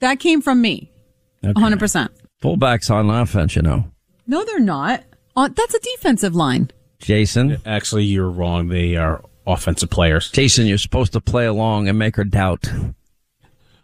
That 0.00 0.20
came 0.20 0.40
from 0.40 0.60
me. 0.60 0.90
Okay. 1.44 1.52
100%. 1.60 2.08
Fullbacks 2.42 2.90
on 2.90 3.10
offense, 3.10 3.56
you 3.56 3.62
know. 3.62 3.84
No, 4.26 4.44
they're 4.44 4.60
not. 4.60 5.02
Uh, 5.36 5.48
that's 5.48 5.74
a 5.74 5.78
defensive 5.80 6.34
line. 6.34 6.70
Jason? 7.00 7.58
Actually, 7.66 8.04
you're 8.04 8.30
wrong. 8.30 8.68
They 8.68 8.96
are 8.96 9.24
offensive 9.46 9.90
players. 9.90 10.30
Jason, 10.30 10.66
you're 10.66 10.78
supposed 10.78 11.12
to 11.14 11.20
play 11.20 11.46
along 11.46 11.88
and 11.88 11.98
make 11.98 12.16
her 12.16 12.24
doubt. 12.24 12.70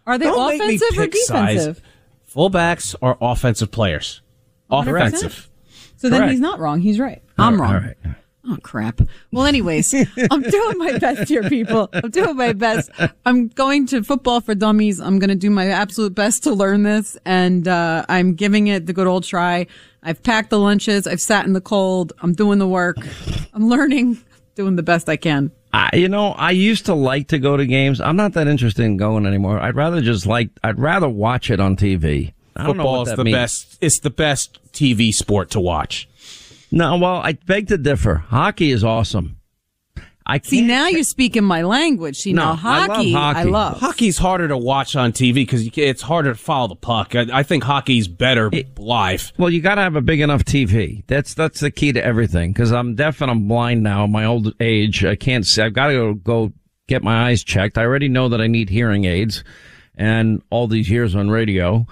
Are 0.07 0.19
they 0.19 0.27
Don't 0.27 0.49
make 0.51 0.61
me 0.61 0.75
offensive 0.77 0.99
or 0.99 1.03
pick 1.05 1.17
sides. 1.17 1.61
defensive? 1.67 1.83
Fullbacks 2.35 2.95
are 3.01 3.17
offensive 3.21 3.71
players. 3.71 4.21
100%? 4.71 4.89
Offensive. 5.07 5.49
So 5.97 6.11
then 6.11 6.21
Correct. 6.21 6.33
he's 6.33 6.41
not 6.41 6.59
wrong. 6.59 6.81
He's 6.81 6.99
right. 7.01 7.23
I'm 7.39 7.61
wrong. 7.61 7.75
All 7.75 7.81
right. 7.81 7.97
Oh 8.47 8.59
crap. 8.63 9.01
Well, 9.33 9.47
anyways, 9.47 9.95
I'm 10.31 10.43
doing 10.51 10.79
my 10.79 10.99
best 10.99 11.29
here, 11.29 11.43
people. 11.49 11.89
I'm 11.93 12.11
doing 12.11 12.37
my 12.37 12.53
best. 12.53 12.91
I'm 13.25 13.49
going 13.49 13.87
to 13.87 14.03
football 14.03 14.41
for 14.41 14.55
dummies. 14.55 15.01
I'm 15.01 15.19
going 15.19 15.31
to 15.31 15.35
do 15.37 15.49
my 15.49 15.69
absolute 15.69 16.15
best 16.15 16.43
to 16.45 16.53
learn 16.53 16.83
this, 16.83 17.17
and 17.25 17.67
uh, 17.67 18.05
I'm 18.09 18.35
giving 18.35 18.67
it 18.67 18.87
the 18.87 18.93
good 18.93 19.07
old 19.07 19.25
try. 19.25 19.67
I've 20.03 20.23
packed 20.23 20.51
the 20.51 20.59
lunches. 20.59 21.07
I've 21.07 21.21
sat 21.23 21.47
in 21.47 21.55
the 21.55 21.61
cold. 21.63 22.13
I'm 22.21 22.35
doing 22.35 22.59
the 22.59 22.69
work. 22.69 22.99
I'm 23.55 23.69
learning, 23.69 24.19
doing 24.55 24.77
the 24.77 24.83
best 24.83 25.09
I 25.09 25.17
can. 25.17 25.51
I, 25.73 25.91
you 25.95 26.09
know, 26.09 26.33
I 26.33 26.51
used 26.51 26.87
to 26.87 26.95
like 26.95 27.29
to 27.29 27.39
go 27.39 27.57
to 27.57 27.65
games. 27.67 28.01
I'm 28.01 28.17
not 28.17 28.35
that 28.35 28.47
interested 28.47 28.85
in 28.85 28.97
going 28.99 29.27
anymore. 29.27 29.59
I'd 29.59 29.75
rather 29.75 30.01
just 30.03 30.27
like, 30.27 30.51
I'd 30.63 30.79
rather 30.79 31.09
watch 31.09 31.51
it 31.51 31.61
on 31.61 31.77
TV. 31.77 32.33
I 32.55 32.67
don't 32.67 32.77
know 32.77 32.85
Football 32.85 33.03
is 33.09 33.17
the 33.17 33.25
means. 33.25 33.35
best. 33.35 33.79
It's 33.81 33.99
the 34.01 34.11
best 34.11 34.61
TV 34.73 35.13
sport 35.13 35.51
to 35.51 35.61
watch. 35.61 36.09
No, 36.75 36.97
well, 36.97 37.17
I 37.17 37.35
beg 37.35 37.69
to 37.69 37.79
differ. 37.79 38.17
Hockey 38.17 38.73
is 38.73 38.83
awesome. 38.83 39.37
I 40.27 40.41
See, 40.41 40.63
now 40.63 40.89
you're 40.89 41.03
speaking 41.05 41.45
my 41.45 41.63
language. 41.63 42.17
See, 42.17 42.33
No, 42.33 42.47
now 42.47 42.55
hockey, 42.55 43.15
I 43.15 43.43
love. 43.45 43.75
hockey. 43.75 43.87
Hockey's 43.87 44.19
harder 44.19 44.49
to 44.49 44.57
watch 44.57 44.97
on 44.97 45.13
TV 45.13 45.35
because 45.35 45.69
it's 45.77 46.01
harder 46.01 46.33
to 46.33 46.39
follow 46.39 46.69
the 46.69 46.77
puck. 46.77 47.15
I, 47.15 47.27
I 47.31 47.43
think 47.43 47.63
hockey's 47.63 48.09
better 48.09 48.51
live. 48.79 49.33
Well, 49.37 49.51
you 49.51 49.61
got 49.61 49.75
to 49.75 49.83
have 49.83 49.97
a 49.97 50.01
big 50.01 50.21
enough 50.21 50.45
TV. 50.45 51.05
That's 51.07 51.35
that's 51.35 51.61
the 51.61 51.71
key 51.71 51.93
to 51.93 52.03
everything. 52.03 52.53
Because 52.53 52.73
I'm 52.73 52.95
deaf 52.95 53.21
and 53.21 53.31
I'm 53.31 53.47
blind 53.47 53.83
now. 53.83 54.07
My 54.07 54.25
old 54.25 54.55
age, 54.61 55.05
I 55.05 55.15
can't 55.15 55.47
see. 55.47 55.61
I've 55.61 55.75
got 55.75 55.89
to 55.89 55.93
go 55.93 56.15
go 56.15 56.53
get 56.89 57.03
my 57.03 57.29
eyes 57.29 57.45
checked. 57.45 57.77
I 57.77 57.83
already 57.83 58.09
know 58.09 58.31
that 58.31 58.41
I 58.41 58.47
need 58.47 58.71
hearing 58.71 59.05
aids, 59.05 59.45
and 59.95 60.43
all 60.49 60.67
these 60.69 60.89
years 60.89 61.15
on 61.15 61.31
radio, 61.31 61.87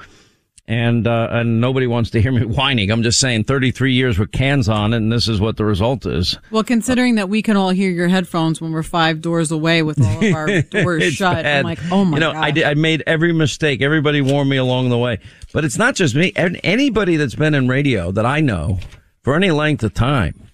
and 0.72 1.06
uh, 1.06 1.28
and 1.30 1.60
nobody 1.60 1.86
wants 1.86 2.10
to 2.10 2.22
hear 2.22 2.32
me 2.32 2.44
whining. 2.46 2.90
I'm 2.90 3.02
just 3.02 3.20
saying, 3.20 3.44
33 3.44 3.92
years 3.92 4.18
with 4.18 4.32
cans 4.32 4.68
on, 4.68 4.92
and 4.94 5.12
this 5.12 5.28
is 5.28 5.40
what 5.40 5.56
the 5.58 5.64
result 5.64 6.06
is. 6.06 6.38
Well, 6.50 6.64
considering 6.64 7.16
that 7.16 7.28
we 7.28 7.42
can 7.42 7.56
all 7.56 7.70
hear 7.70 7.90
your 7.90 8.08
headphones 8.08 8.60
when 8.60 8.72
we're 8.72 8.82
five 8.82 9.20
doors 9.20 9.52
away 9.52 9.82
with 9.82 10.00
all 10.00 10.24
of 10.24 10.34
our 10.34 10.62
doors 10.70 11.04
shut, 11.12 11.34
bad. 11.42 11.58
I'm 11.58 11.64
like, 11.64 11.78
oh 11.92 12.04
my 12.04 12.16
you 12.16 12.20
know, 12.20 12.32
god. 12.32 12.44
I, 12.44 12.50
did, 12.50 12.64
I 12.64 12.74
made 12.74 13.02
every 13.06 13.32
mistake. 13.32 13.82
Everybody 13.82 14.20
warned 14.22 14.48
me 14.48 14.56
along 14.56 14.88
the 14.88 14.98
way. 14.98 15.18
But 15.52 15.64
it's 15.66 15.76
not 15.76 15.94
just 15.94 16.14
me. 16.14 16.32
An- 16.36 16.56
Anybody 16.56 17.16
that's 17.16 17.34
been 17.34 17.54
in 17.54 17.68
radio 17.68 18.10
that 18.12 18.24
I 18.24 18.40
know 18.40 18.78
for 19.22 19.34
any 19.36 19.50
length 19.50 19.84
of 19.84 19.92
time, 19.92 20.48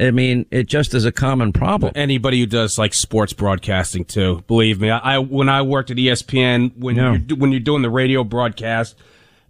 I 0.00 0.12
mean, 0.12 0.46
it 0.50 0.66
just 0.68 0.94
is 0.94 1.04
a 1.04 1.12
common 1.12 1.52
problem. 1.52 1.92
Anybody 1.94 2.40
who 2.40 2.46
does 2.46 2.78
like 2.78 2.94
sports 2.94 3.32
broadcasting 3.32 4.04
too, 4.04 4.42
believe 4.46 4.80
me. 4.80 4.88
I, 4.90 5.16
I 5.16 5.18
when 5.18 5.48
I 5.48 5.62
worked 5.62 5.90
at 5.90 5.96
ESPN, 5.96 6.76
when 6.78 6.96
Yeah. 6.96 7.18
you're, 7.28 7.36
when 7.38 7.50
you're 7.50 7.60
doing 7.60 7.82
the 7.82 7.90
radio 7.90 8.24
broadcast, 8.24 8.94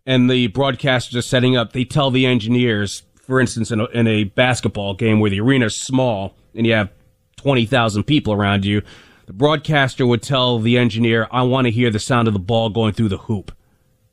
and 0.06 0.30
the 0.30 0.48
broadcasters 0.48 1.16
are 1.16 1.22
setting 1.22 1.56
up, 1.56 1.72
they 1.72 1.84
tell 1.84 2.10
the 2.10 2.26
engineers, 2.26 3.02
for 3.22 3.40
instance, 3.40 3.70
in 3.70 3.80
a, 3.80 3.84
in 3.86 4.06
a 4.06 4.24
basketball 4.24 4.94
game 4.94 5.20
where 5.20 5.30
the 5.30 5.40
arena's 5.40 5.76
small 5.76 6.34
and 6.54 6.66
you 6.66 6.72
have 6.74 6.90
twenty 7.36 7.66
thousand 7.66 8.04
people 8.04 8.32
around 8.32 8.64
you, 8.64 8.82
the 9.26 9.32
broadcaster 9.32 10.06
would 10.06 10.22
tell 10.22 10.58
the 10.58 10.76
engineer, 10.78 11.26
"I 11.30 11.42
want 11.42 11.66
to 11.66 11.70
hear 11.70 11.90
the 11.90 11.98
sound 11.98 12.28
of 12.28 12.34
the 12.34 12.40
ball 12.40 12.70
going 12.70 12.92
through 12.92 13.08
the 13.08 13.18
hoop." 13.18 13.52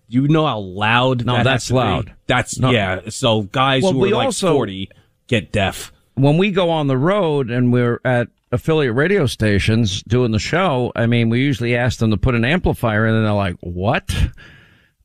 You 0.07 0.27
know 0.27 0.45
how 0.45 0.59
loud? 0.59 1.25
No, 1.25 1.35
that 1.37 1.43
that's 1.43 1.67
to 1.67 1.73
be? 1.73 1.77
loud. 1.79 2.13
That's 2.27 2.59
No. 2.59 2.71
yeah. 2.71 3.01
So 3.09 3.43
guys 3.43 3.83
Well, 3.83 3.93
who 3.93 4.05
are 4.05 4.09
like 4.09 4.25
also- 4.25 4.53
forty 4.53 4.89
get 5.27 5.51
deaf. 5.53 5.93
when 6.15 6.37
we 6.37 6.51
go 6.51 6.69
on 6.69 6.87
the 6.87 6.97
road 6.97 7.49
and 7.49 7.71
we're 7.71 8.01
at 8.03 8.27
affiliate 8.51 8.93
radio 8.93 9.25
stations 9.25 10.03
doing 10.03 10.31
the 10.31 10.39
show, 10.39 10.91
I 10.93 11.05
mean, 11.05 11.29
we 11.29 11.39
usually 11.39 11.73
ask 11.77 11.99
them 11.99 12.11
to 12.11 12.17
put 12.17 12.35
an 12.35 12.43
amplifier 12.43 13.07
in 13.07 13.15
and 13.15 13.25
they're 13.25 13.31
like, 13.31 13.55
what? 13.61 14.13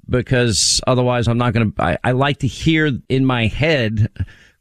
Because 0.09 0.81
otherwise 0.87 1.27
I'm 1.29 1.39
not 1.39 1.53
going 1.53 1.73
to, 1.73 1.99
I 2.05 2.13
like 2.13 2.39
to 2.39 2.47
hear 2.47 2.93
in 3.09 3.25
my 3.25 3.47
head 3.47 4.09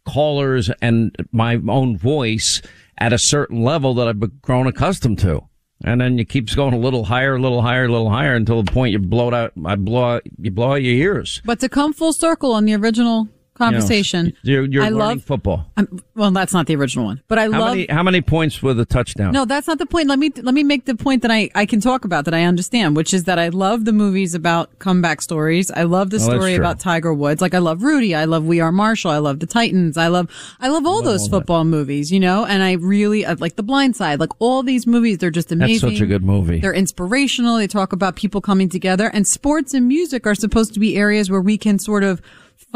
callers 0.06 0.72
and 0.82 1.16
my 1.32 1.60
own 1.68 1.98
voice 1.98 2.62
at 2.98 3.14
a 3.14 3.18
certain 3.18 3.64
level 3.64 3.94
that 3.96 4.08
I've 4.08 4.42
grown 4.42 4.68
accustomed 4.68 5.20
to. 5.20 5.42
And 5.84 6.00
then 6.00 6.18
it 6.18 6.30
keeps 6.30 6.56
going 6.56 6.74
a 6.74 6.78
little 6.80 7.06
higher, 7.06 7.36
a 7.36 7.42
little 7.42 7.62
higher, 7.62 7.86
a 7.86 7.92
little 7.92 8.10
higher 8.10 8.34
until 8.34 8.64
the 8.64 8.72
point 8.72 8.94
you 8.94 9.00
blow 9.00 9.28
it 9.28 9.34
out, 9.34 9.52
I 9.66 9.76
blow 9.76 10.16
out, 10.16 10.24
you 10.40 10.50
blow 10.50 10.72
out 10.72 10.84
your 10.84 10.94
ears. 10.94 11.42
but 11.44 11.60
to 11.60 11.70
come 11.70 11.94
full 11.94 12.14
circle 12.14 12.54
on 12.54 12.66
the 12.66 12.76
original 12.76 13.28
conversation, 13.56 14.34
You 14.44 14.58
know, 14.58 14.68
you're 14.70 14.84
I 14.84 14.90
love. 14.90 15.24
football. 15.24 15.66
I'm, 15.78 16.00
well, 16.16 16.32
that's 16.32 16.54
not 16.54 16.68
the 16.68 16.76
original 16.76 17.06
one, 17.06 17.22
but 17.28 17.40
I 17.40 17.44
How 17.44 17.60
love. 17.60 17.70
many, 17.72 17.88
how 17.90 18.04
many 18.04 18.22
points 18.22 18.62
with 18.62 18.80
a 18.80 18.86
touchdown? 18.86 19.32
No, 19.34 19.46
that's 19.46 19.68
not 19.68 19.80
the 19.80 19.86
point. 19.86 20.08
Let 20.08 20.20
me 20.20 20.32
let 20.42 20.54
me 20.54 20.64
make 20.64 20.86
the 20.86 20.96
point 20.96 21.22
that 21.24 21.32
I 21.32 21.50
I 21.56 21.66
can 21.66 21.80
talk 21.82 22.06
about 22.06 22.26
that 22.26 22.34
I 22.34 22.44
understand, 22.44 22.96
which 22.96 23.14
is 23.14 23.24
that 23.24 23.40
I 23.40 23.50
love 23.50 23.86
the 23.86 23.94
movies 23.94 24.36
about 24.36 24.78
comeback 24.80 25.22
stories. 25.22 25.72
I 25.72 25.84
love 25.84 26.10
the 26.12 26.18
Oh, 26.18 26.20
story 26.20 26.56
about 26.56 26.80
Tiger 26.80 27.14
Woods. 27.14 27.42
Like 27.42 27.54
I 27.54 27.60
love 27.60 27.82
Rudy. 27.84 28.14
I 28.14 28.26
love 28.26 28.46
We 28.46 28.60
Are 28.60 28.72
Marshall. 28.72 29.12
I 29.12 29.18
love 29.18 29.40
the 29.40 29.46
Titans. 29.48 29.98
I 29.98 30.08
love 30.08 30.30
I 30.60 30.68
love 30.70 30.86
all 30.86 31.02
those 31.02 31.28
football 31.28 31.64
movies, 31.66 32.12
you 32.12 32.20
know. 32.20 32.46
And 32.46 32.62
I 32.64 32.74
really 32.74 33.26
I 33.26 33.34
like 33.34 33.56
The 33.56 33.64
Blind 33.64 33.96
Side. 33.96 34.20
Like 34.20 34.32
all 34.40 34.64
these 34.64 34.86
movies, 34.86 35.18
they're 35.18 35.32
just 35.32 35.50
That's 35.50 35.62
amazing. 35.62 35.92
such 35.92 36.02
a 36.02 36.06
good 36.06 36.24
movie. 36.24 36.60
They're 36.60 36.74
inspirational. 36.74 37.58
They 37.58 37.68
talk 37.68 37.94
about 37.94 38.16
people 38.16 38.42
coming 38.42 38.70
together, 38.70 39.10
and 39.14 39.28
sports 39.28 39.74
and 39.74 39.88
music 39.88 40.26
are 40.28 40.36
supposed 40.36 40.74
to 40.74 40.80
be 40.80 40.98
areas 40.98 41.30
where 41.30 41.42
we 41.42 41.58
can 41.58 41.80
sort 41.80 42.04
of 42.04 42.22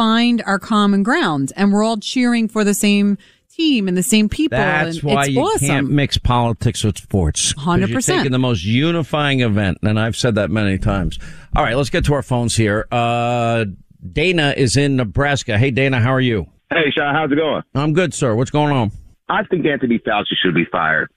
find 0.04 0.42
our 0.46 0.58
common 0.60 1.04
ground, 1.04 1.52
and 1.58 1.74
we're 1.74 1.84
all 1.84 1.98
cheering 1.98 2.48
for 2.48 2.64
the 2.64 2.74
same 2.74 3.18
team 3.52 3.90
and 3.90 3.98
the 3.98 4.04
same 4.04 4.30
people. 4.30 4.58
That's 4.58 5.00
and 5.00 5.04
why 5.04 5.24
it's 5.24 5.30
you 5.32 5.42
awesome. 5.42 5.68
can't 5.68 5.90
mix 5.90 6.18
politics 6.18 6.86
with 6.86 6.98
sports. 6.98 7.52
'Cause 7.52 7.66
You're 7.80 7.88
100%. 7.90 8.18
taking 8.20 8.32
the 8.32 8.40
most 8.40 8.64
unifying 8.64 9.42
event, 9.42 9.80
and 9.84 10.00
I've 10.00 10.16
said 10.16 10.36
that 10.36 10.50
many 10.50 10.78
times. 10.78 11.20
All 11.54 11.64
right, 11.66 11.76
let's 11.76 11.90
get 11.90 12.06
to 12.06 12.14
our 12.14 12.22
phones 12.24 12.56
here. 12.56 12.88
Uh, 12.94 13.66
Dana 14.14 14.54
is 14.56 14.78
in 14.78 14.96
Nebraska. 14.96 15.58
Hey, 15.58 15.70
Dana, 15.72 16.00
how 16.00 16.14
are 16.14 16.22
you? 16.22 16.46
Hey, 16.70 16.92
Sean, 16.96 17.14
how's 17.14 17.30
it 17.30 17.36
going? 17.36 17.64
I'm 17.76 17.92
good, 17.92 18.14
sir. 18.14 18.36
What's 18.36 18.52
going 18.52 18.72
on? 18.72 18.92
I 19.28 19.44
think 19.44 19.66
Anthony 19.66 20.00
Fauci 20.00 20.36
should 20.42 20.56
be 20.56 20.64
fired. 20.72 21.10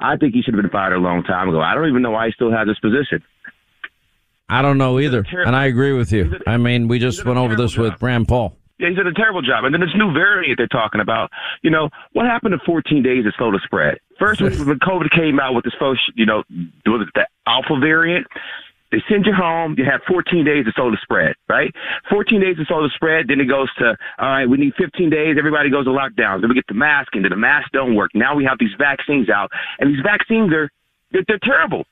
I 0.00 0.16
think 0.18 0.34
he 0.34 0.42
should 0.42 0.52
have 0.52 0.62
been 0.62 0.70
fired 0.70 0.92
a 0.92 0.98
long 0.98 1.22
time 1.22 1.48
ago. 1.48 1.62
I 1.62 1.74
don't 1.74 1.88
even 1.88 2.02
know 2.02 2.10
why 2.10 2.26
he 2.26 2.32
still 2.32 2.52
has 2.52 2.66
this 2.68 2.78
position. 2.80 3.22
I 4.48 4.62
don't 4.62 4.78
know 4.78 4.98
either, 4.98 5.24
and 5.30 5.54
I 5.54 5.66
agree 5.66 5.92
with 5.92 6.10
you. 6.12 6.38
I 6.46 6.56
mean, 6.56 6.88
we 6.88 6.98
just 6.98 7.24
went 7.24 7.38
over 7.38 7.54
this 7.54 7.76
with 7.76 8.00
Rand 8.00 8.28
Paul. 8.28 8.56
Yeah, 8.78 8.88
he's 8.88 8.96
done 8.96 9.08
a 9.08 9.12
terrible 9.12 9.42
job. 9.42 9.64
And 9.64 9.74
then 9.74 9.80
this 9.80 9.90
new 9.96 10.12
variant 10.12 10.56
they're 10.56 10.68
talking 10.68 11.00
about, 11.00 11.30
you 11.62 11.70
know, 11.70 11.90
what 12.12 12.26
happened 12.26 12.54
to 12.58 12.64
14 12.64 13.02
days 13.02 13.24
to 13.24 13.32
slow 13.36 13.50
the 13.50 13.60
spread? 13.64 13.98
First, 14.18 14.40
when, 14.40 14.52
COVID 14.52 15.10
came 15.10 15.40
out 15.40 15.54
with 15.54 15.64
this 15.64 15.74
first, 15.78 16.00
you 16.14 16.24
know, 16.24 16.44
the 16.84 17.26
alpha 17.46 17.76
variant, 17.80 18.26
they 18.92 19.02
send 19.10 19.26
you 19.26 19.32
home. 19.34 19.74
You 19.76 19.84
have 19.84 20.00
14 20.08 20.44
days 20.44 20.64
to 20.64 20.72
slow 20.74 20.90
the 20.90 20.98
spread, 21.02 21.34
right? 21.48 21.74
14 22.08 22.40
days 22.40 22.56
to 22.56 22.64
slow 22.64 22.82
the 22.82 22.90
spread. 22.94 23.26
Then 23.28 23.40
it 23.40 23.46
goes 23.46 23.68
to, 23.78 23.96
all 24.18 24.28
right, 24.28 24.46
we 24.46 24.56
need 24.56 24.74
15 24.78 25.10
days. 25.10 25.36
Everybody 25.36 25.70
goes 25.70 25.84
to 25.84 25.90
lockdown. 25.90 26.40
Then 26.40 26.48
we 26.48 26.54
get 26.54 26.66
the 26.68 26.74
mask, 26.74 27.14
and 27.14 27.24
then 27.24 27.30
the 27.30 27.36
mask 27.36 27.70
don't 27.72 27.96
work. 27.96 28.12
Now 28.14 28.34
we 28.36 28.44
have 28.44 28.58
these 28.58 28.72
vaccines 28.78 29.28
out, 29.28 29.50
and 29.78 29.90
these 29.90 30.02
vaccines 30.02 30.52
are 30.52 30.70
they're, 31.10 31.24
they're 31.26 31.42
terrible. 31.42 31.84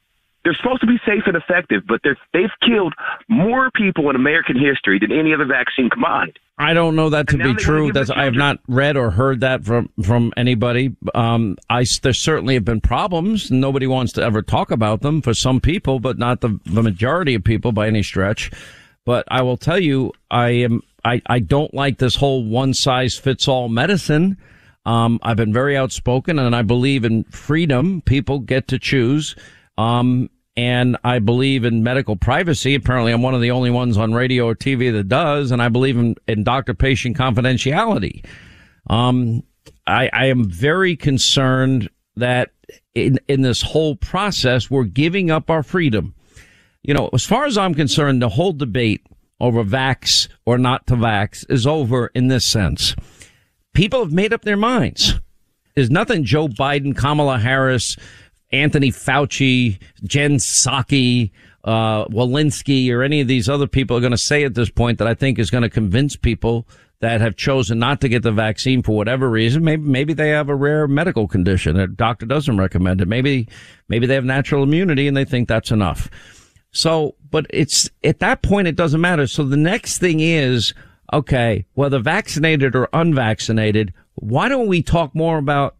They're 0.46 0.54
supposed 0.54 0.80
to 0.82 0.86
be 0.86 1.00
safe 1.04 1.24
and 1.26 1.36
effective, 1.36 1.82
but 1.88 2.00
they're, 2.04 2.16
they've 2.32 2.52
killed 2.64 2.94
more 3.28 3.68
people 3.72 4.08
in 4.10 4.14
American 4.14 4.56
history 4.56 4.96
than 5.00 5.10
any 5.10 5.34
other 5.34 5.44
vaccine 5.44 5.90
combined. 5.90 6.38
I 6.56 6.72
don't 6.72 6.94
know 6.94 7.10
that 7.10 7.26
to 7.30 7.36
be 7.36 7.54
true. 7.54 7.90
That's 7.90 8.10
I 8.10 8.22
have 8.22 8.34
not 8.34 8.60
read 8.68 8.96
or 8.96 9.10
heard 9.10 9.40
that 9.40 9.64
from 9.64 9.90
from 10.04 10.32
anybody. 10.36 10.94
Um, 11.16 11.56
I 11.68 11.84
there 12.00 12.12
certainly 12.12 12.54
have 12.54 12.64
been 12.64 12.80
problems. 12.80 13.50
Nobody 13.50 13.88
wants 13.88 14.12
to 14.12 14.22
ever 14.22 14.40
talk 14.40 14.70
about 14.70 15.00
them 15.00 15.20
for 15.20 15.34
some 15.34 15.60
people, 15.60 15.98
but 15.98 16.16
not 16.16 16.42
the 16.42 16.60
the 16.64 16.80
majority 16.80 17.34
of 17.34 17.42
people 17.42 17.72
by 17.72 17.88
any 17.88 18.04
stretch. 18.04 18.52
But 19.04 19.24
I 19.26 19.42
will 19.42 19.56
tell 19.56 19.80
you, 19.80 20.12
I 20.30 20.50
am 20.50 20.80
I 21.04 21.22
I 21.26 21.40
don't 21.40 21.74
like 21.74 21.98
this 21.98 22.14
whole 22.14 22.44
one 22.44 22.72
size 22.72 23.18
fits 23.18 23.48
all 23.48 23.68
medicine. 23.68 24.38
Um, 24.84 25.18
I've 25.24 25.36
been 25.38 25.52
very 25.52 25.76
outspoken, 25.76 26.38
and 26.38 26.54
I 26.54 26.62
believe 26.62 27.04
in 27.04 27.24
freedom. 27.24 28.00
People 28.02 28.38
get 28.38 28.68
to 28.68 28.78
choose. 28.78 29.34
Um, 29.76 30.30
and 30.56 30.96
I 31.04 31.18
believe 31.18 31.64
in 31.64 31.82
medical 31.82 32.16
privacy. 32.16 32.74
Apparently, 32.74 33.12
I'm 33.12 33.22
one 33.22 33.34
of 33.34 33.40
the 33.40 33.50
only 33.50 33.70
ones 33.70 33.98
on 33.98 34.14
radio 34.14 34.46
or 34.46 34.54
TV 34.54 34.92
that 34.92 35.08
does, 35.08 35.50
and 35.50 35.60
I 35.60 35.68
believe 35.68 35.98
in, 35.98 36.16
in 36.26 36.44
doctor-patient 36.44 37.16
confidentiality. 37.16 38.24
Um, 38.88 39.42
I, 39.86 40.08
I 40.12 40.26
am 40.26 40.48
very 40.48 40.96
concerned 40.96 41.90
that 42.16 42.50
in 42.94 43.18
in 43.28 43.42
this 43.42 43.62
whole 43.62 43.96
process, 43.96 44.70
we're 44.70 44.84
giving 44.84 45.30
up 45.30 45.50
our 45.50 45.62
freedom. 45.62 46.14
You 46.82 46.94
know, 46.94 47.10
as 47.12 47.24
far 47.24 47.44
as 47.46 47.58
I'm 47.58 47.74
concerned, 47.74 48.22
the 48.22 48.28
whole 48.30 48.52
debate 48.52 49.02
over 49.40 49.62
vax 49.64 50.28
or 50.46 50.56
not 50.56 50.86
to 50.86 50.94
vax 50.94 51.44
is 51.50 51.66
over 51.66 52.10
in 52.14 52.28
this 52.28 52.50
sense. 52.50 52.94
People 53.74 54.02
have 54.02 54.12
made 54.12 54.32
up 54.32 54.42
their 54.42 54.56
minds. 54.56 55.20
There's 55.74 55.90
nothing 55.90 56.24
Joe 56.24 56.48
Biden, 56.48 56.96
Kamala 56.96 57.38
Harris, 57.38 57.96
Anthony 58.52 58.90
Fauci, 58.90 59.78
Jen 60.04 60.36
Psaki, 60.36 61.30
uh, 61.64 62.06
Walensky 62.06 62.92
or 62.92 63.02
any 63.02 63.20
of 63.20 63.28
these 63.28 63.48
other 63.48 63.66
people 63.66 63.96
are 63.96 64.00
going 64.00 64.12
to 64.12 64.18
say 64.18 64.44
at 64.44 64.54
this 64.54 64.70
point 64.70 64.98
that 64.98 65.08
I 65.08 65.14
think 65.14 65.38
is 65.38 65.50
going 65.50 65.62
to 65.62 65.70
convince 65.70 66.14
people 66.14 66.66
that 67.00 67.20
have 67.20 67.36
chosen 67.36 67.78
not 67.78 68.00
to 68.00 68.08
get 68.08 68.22
the 68.22 68.32
vaccine 68.32 68.82
for 68.82 68.96
whatever 68.96 69.28
reason. 69.28 69.64
Maybe, 69.64 69.82
maybe 69.82 70.14
they 70.14 70.30
have 70.30 70.48
a 70.48 70.54
rare 70.54 70.88
medical 70.88 71.28
condition. 71.28 71.78
A 71.78 71.86
doctor 71.86 72.24
doesn't 72.24 72.56
recommend 72.56 73.00
it. 73.00 73.08
Maybe, 73.08 73.48
maybe 73.88 74.06
they 74.06 74.14
have 74.14 74.24
natural 74.24 74.62
immunity 74.62 75.06
and 75.06 75.16
they 75.16 75.24
think 75.24 75.48
that's 75.48 75.70
enough. 75.70 76.08
So, 76.70 77.16
but 77.30 77.46
it's 77.50 77.90
at 78.04 78.20
that 78.20 78.42
point, 78.42 78.68
it 78.68 78.76
doesn't 78.76 79.00
matter. 79.00 79.26
So 79.26 79.42
the 79.44 79.56
next 79.56 79.98
thing 79.98 80.20
is, 80.20 80.72
okay, 81.12 81.66
whether 81.74 81.98
vaccinated 81.98 82.74
or 82.74 82.88
unvaccinated, 82.92 83.92
why 84.14 84.48
don't 84.48 84.66
we 84.68 84.82
talk 84.82 85.14
more 85.14 85.38
about 85.38 85.75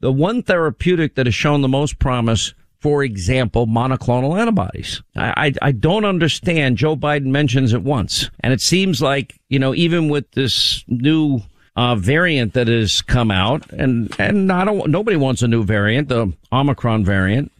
the 0.00 0.12
one 0.12 0.42
therapeutic 0.42 1.14
that 1.14 1.26
has 1.26 1.34
shown 1.34 1.60
the 1.62 1.68
most 1.68 1.98
promise? 1.98 2.54
For 2.80 3.04
example, 3.04 3.66
monoclonal 3.66 4.40
antibodies. 4.40 5.02
I, 5.14 5.48
I, 5.48 5.68
I 5.68 5.72
don't 5.72 6.06
understand. 6.06 6.78
Joe 6.78 6.96
Biden 6.96 7.26
mentions 7.26 7.74
it 7.74 7.82
once, 7.82 8.30
and 8.40 8.54
it 8.54 8.62
seems 8.62 9.02
like 9.02 9.38
you 9.50 9.58
know 9.58 9.74
even 9.74 10.08
with 10.08 10.30
this 10.32 10.82
new 10.88 11.42
uh, 11.76 11.94
variant 11.94 12.54
that 12.54 12.68
has 12.68 13.02
come 13.02 13.30
out, 13.30 13.70
and 13.70 14.14
and 14.18 14.50
I 14.50 14.64
don't 14.64 14.90
nobody 14.90 15.16
wants 15.16 15.42
a 15.42 15.48
new 15.48 15.62
variant, 15.62 16.08
the 16.08 16.32
Omicron 16.52 17.04
variant. 17.04 17.52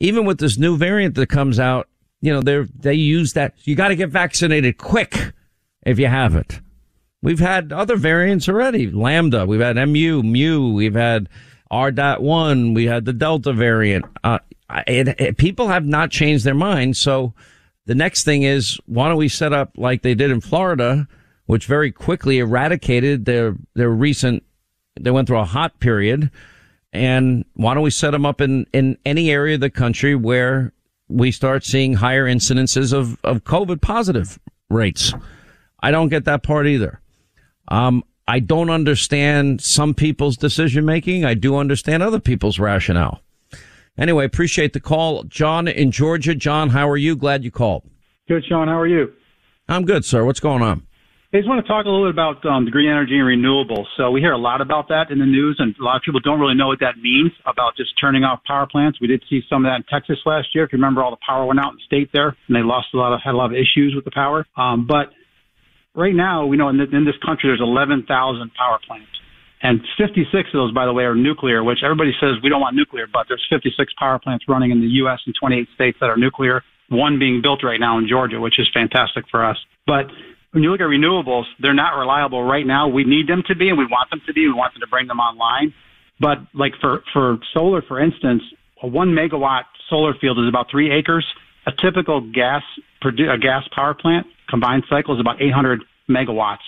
Even 0.00 0.24
with 0.24 0.38
this 0.38 0.58
new 0.58 0.76
variant 0.76 1.14
that 1.16 1.28
comes 1.28 1.60
out, 1.60 1.88
you 2.20 2.32
know 2.32 2.40
they 2.40 2.62
they 2.78 2.94
use 2.94 3.34
that. 3.34 3.54
You 3.64 3.74
got 3.74 3.88
to 3.88 3.96
get 3.96 4.08
vaccinated 4.08 4.78
quick 4.78 5.32
if 5.82 5.98
you 5.98 6.06
haven't. 6.06 6.60
We've 7.20 7.40
had 7.40 7.72
other 7.72 7.96
variants 7.96 8.48
already. 8.48 8.90
Lambda, 8.90 9.44
we've 9.44 9.60
had 9.60 9.76
MU, 9.76 10.22
Mu, 10.22 10.72
we've 10.72 10.94
had 10.94 11.28
R.1, 11.70 12.74
we 12.74 12.86
had 12.86 13.04
the 13.04 13.12
Delta 13.12 13.52
variant. 13.52 14.06
Uh, 14.24 14.38
it, 14.86 15.08
it, 15.20 15.36
people 15.36 15.68
have 15.68 15.86
not 15.86 16.10
changed 16.10 16.44
their 16.44 16.54
minds. 16.54 16.98
So 16.98 17.34
the 17.86 17.94
next 17.94 18.24
thing 18.24 18.42
is, 18.42 18.78
why 18.86 19.08
don't 19.08 19.16
we 19.16 19.28
set 19.28 19.52
up 19.52 19.72
like 19.76 20.02
they 20.02 20.14
did 20.14 20.30
in 20.30 20.40
Florida, 20.40 21.08
which 21.46 21.66
very 21.66 21.90
quickly 21.90 22.38
eradicated 22.38 23.24
their, 23.24 23.56
their 23.74 23.90
recent, 23.90 24.44
they 25.00 25.10
went 25.10 25.28
through 25.28 25.38
a 25.38 25.44
hot 25.44 25.78
period. 25.80 26.30
And 26.92 27.44
why 27.54 27.74
don't 27.74 27.82
we 27.82 27.90
set 27.90 28.10
them 28.12 28.26
up 28.26 28.40
in, 28.40 28.66
in 28.72 28.98
any 29.04 29.30
area 29.30 29.54
of 29.54 29.60
the 29.60 29.70
country 29.70 30.14
where 30.14 30.72
we 31.08 31.30
start 31.30 31.64
seeing 31.64 31.94
higher 31.94 32.26
incidences 32.26 32.92
of, 32.92 33.18
of 33.24 33.44
COVID 33.44 33.80
positive 33.80 34.38
rates? 34.70 35.12
I 35.80 35.90
don't 35.90 36.08
get 36.08 36.24
that 36.24 36.42
part 36.42 36.66
either. 36.66 37.00
Um, 37.68 38.04
I 38.28 38.40
don't 38.40 38.68
understand 38.68 39.62
some 39.62 39.94
people's 39.94 40.36
decision 40.36 40.84
making. 40.84 41.24
I 41.24 41.32
do 41.32 41.56
understand 41.56 42.02
other 42.02 42.20
people's 42.20 42.58
rationale. 42.58 43.22
Anyway, 43.96 44.26
appreciate 44.26 44.74
the 44.74 44.80
call. 44.80 45.24
John 45.24 45.66
in 45.66 45.90
Georgia. 45.90 46.34
John, 46.34 46.68
how 46.68 46.90
are 46.90 46.98
you? 46.98 47.16
Glad 47.16 47.42
you 47.42 47.50
called. 47.50 47.88
Good, 48.28 48.44
Sean. 48.46 48.68
How 48.68 48.78
are 48.78 48.86
you? 48.86 49.14
I'm 49.66 49.86
good, 49.86 50.04
sir. 50.04 50.26
What's 50.26 50.40
going 50.40 50.62
on? 50.62 50.86
I 51.32 51.38
just 51.38 51.48
want 51.48 51.64
to 51.64 51.68
talk 51.68 51.86
a 51.86 51.88
little 51.88 52.06
bit 52.06 52.14
about 52.14 52.44
um, 52.44 52.66
the 52.66 52.70
green 52.70 52.88
energy 52.88 53.18
and 53.18 53.24
renewables. 53.24 53.86
So 53.96 54.10
we 54.10 54.20
hear 54.20 54.32
a 54.32 54.38
lot 54.38 54.60
about 54.60 54.88
that 54.88 55.10
in 55.10 55.18
the 55.18 55.26
news, 55.26 55.56
and 55.58 55.74
a 55.80 55.84
lot 55.84 55.96
of 55.96 56.02
people 56.02 56.20
don't 56.20 56.38
really 56.38 56.54
know 56.54 56.68
what 56.68 56.80
that 56.80 56.96
means 57.00 57.32
about 57.46 57.76
just 57.76 57.90
turning 57.98 58.24
off 58.24 58.40
power 58.46 58.66
plants. 58.66 58.98
We 59.00 59.08
did 59.08 59.22
see 59.28 59.40
some 59.48 59.64
of 59.64 59.70
that 59.70 59.76
in 59.76 59.84
Texas 59.90 60.18
last 60.26 60.48
year. 60.54 60.64
If 60.64 60.72
you 60.72 60.76
remember, 60.76 61.02
all 61.02 61.10
the 61.10 61.24
power 61.26 61.44
went 61.46 61.60
out 61.60 61.72
in 61.72 61.76
the 61.76 61.84
state 61.84 62.10
there, 62.12 62.36
and 62.46 62.56
they 62.56 62.62
lost 62.62 62.88
a 62.94 62.98
lot 62.98 63.12
of 63.12 63.20
had 63.24 63.32
a 63.32 63.36
lot 63.36 63.52
of 63.52 63.56
issues 63.56 63.94
with 63.94 64.04
the 64.04 64.10
power. 64.10 64.46
Um, 64.56 64.86
but 64.86 65.12
right 65.94 66.14
now, 66.14 66.46
we 66.46 66.56
know 66.56 66.68
in, 66.68 66.78
the, 66.78 66.84
in 66.84 67.04
this 67.04 67.16
country 67.24 67.50
there's 67.50 67.60
11,000 67.60 68.06
power 68.54 68.78
plants. 68.86 69.08
And 69.60 69.80
56 69.98 70.30
of 70.32 70.52
those, 70.52 70.72
by 70.72 70.86
the 70.86 70.92
way, 70.92 71.02
are 71.02 71.16
nuclear, 71.16 71.64
which 71.64 71.80
everybody 71.82 72.12
says 72.20 72.38
we 72.42 72.48
don't 72.48 72.60
want 72.60 72.76
nuclear, 72.76 73.06
but 73.12 73.26
there's 73.28 73.44
56 73.50 73.92
power 73.98 74.18
plants 74.18 74.44
running 74.48 74.70
in 74.70 74.80
the 74.80 74.86
U.S. 75.02 75.18
and 75.26 75.34
28 75.38 75.68
states 75.74 75.98
that 76.00 76.06
are 76.06 76.16
nuclear, 76.16 76.62
one 76.90 77.18
being 77.18 77.42
built 77.42 77.64
right 77.64 77.80
now 77.80 77.98
in 77.98 78.06
Georgia, 78.08 78.40
which 78.40 78.58
is 78.58 78.68
fantastic 78.72 79.24
for 79.30 79.44
us. 79.44 79.56
But 79.86 80.06
when 80.52 80.62
you 80.62 80.70
look 80.70 80.80
at 80.80 80.86
renewables, 80.86 81.44
they're 81.58 81.74
not 81.74 81.98
reliable 81.98 82.44
right 82.44 82.66
now. 82.66 82.88
We 82.88 83.04
need 83.04 83.26
them 83.26 83.42
to 83.48 83.56
be, 83.56 83.68
and 83.68 83.76
we 83.76 83.84
want 83.84 84.10
them 84.10 84.22
to 84.26 84.32
be. 84.32 84.46
We 84.46 84.52
want 84.52 84.74
them 84.74 84.80
to 84.80 84.86
bring 84.86 85.08
them 85.08 85.18
online. 85.18 85.74
But 86.20 86.38
like 86.54 86.74
for, 86.80 87.02
for 87.12 87.38
solar, 87.52 87.82
for 87.82 88.00
instance, 88.00 88.42
a 88.82 88.86
one 88.86 89.08
megawatt 89.08 89.64
solar 89.90 90.14
field 90.20 90.38
is 90.38 90.48
about 90.48 90.70
three 90.70 90.92
acres. 90.92 91.26
A 91.66 91.72
typical 91.72 92.20
gas, 92.20 92.62
a 93.02 93.38
gas 93.38 93.64
power 93.74 93.92
plant 93.92 94.26
combined 94.48 94.84
cycle 94.88 95.14
is 95.14 95.20
about 95.20 95.40
800 95.40 95.82
megawatts. 96.08 96.64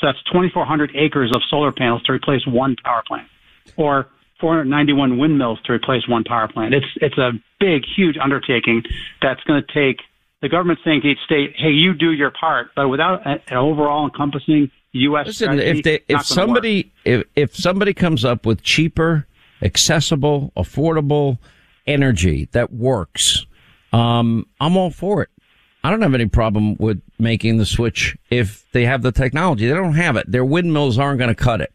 So 0.00 0.08
that's 0.08 0.22
2,400 0.32 0.92
acres 0.96 1.32
of 1.34 1.42
solar 1.48 1.72
panels 1.72 2.02
to 2.04 2.12
replace 2.12 2.46
one 2.46 2.76
power 2.84 3.02
plant, 3.06 3.28
or 3.76 4.08
491 4.40 5.18
windmills 5.18 5.60
to 5.64 5.72
replace 5.72 6.06
one 6.08 6.24
power 6.24 6.48
plant. 6.48 6.74
It's 6.74 6.86
it's 6.96 7.16
a 7.16 7.32
big, 7.60 7.82
huge 7.96 8.16
undertaking 8.22 8.82
that's 9.22 9.42
going 9.44 9.62
to 9.62 9.72
take 9.72 10.02
the 10.42 10.48
government 10.48 10.80
saying 10.84 11.02
to 11.02 11.08
each 11.08 11.18
state, 11.24 11.54
"Hey, 11.56 11.70
you 11.70 11.94
do 11.94 12.12
your 12.12 12.30
part," 12.30 12.68
but 12.76 12.88
without 12.88 13.26
an 13.26 13.40
overall 13.56 14.04
encompassing 14.04 14.70
U.S. 14.92 15.26
Listen, 15.26 15.58
if 15.58 15.82
they, 15.82 16.00
if 16.08 16.24
somebody 16.26 16.92
if 17.04 17.24
if 17.34 17.54
somebody 17.54 17.94
comes 17.94 18.24
up 18.24 18.44
with 18.44 18.62
cheaper, 18.62 19.26
accessible, 19.62 20.52
affordable 20.56 21.38
energy 21.86 22.48
that 22.52 22.72
works, 22.72 23.46
um, 23.92 24.46
I'm 24.60 24.76
all 24.76 24.90
for 24.90 25.22
it. 25.22 25.30
I 25.82 25.90
don't 25.90 26.02
have 26.02 26.14
any 26.14 26.26
problem 26.26 26.76
with 26.76 27.00
making 27.18 27.58
the 27.58 27.66
switch 27.66 28.16
if 28.30 28.64
they 28.72 28.84
have 28.84 29.02
the 29.02 29.12
technology. 29.12 29.66
They 29.66 29.74
don't 29.74 29.94
have 29.94 30.16
it. 30.16 30.30
Their 30.30 30.44
windmills 30.44 30.98
aren't 30.98 31.18
going 31.18 31.28
to 31.28 31.34
cut 31.34 31.60
it. 31.60 31.72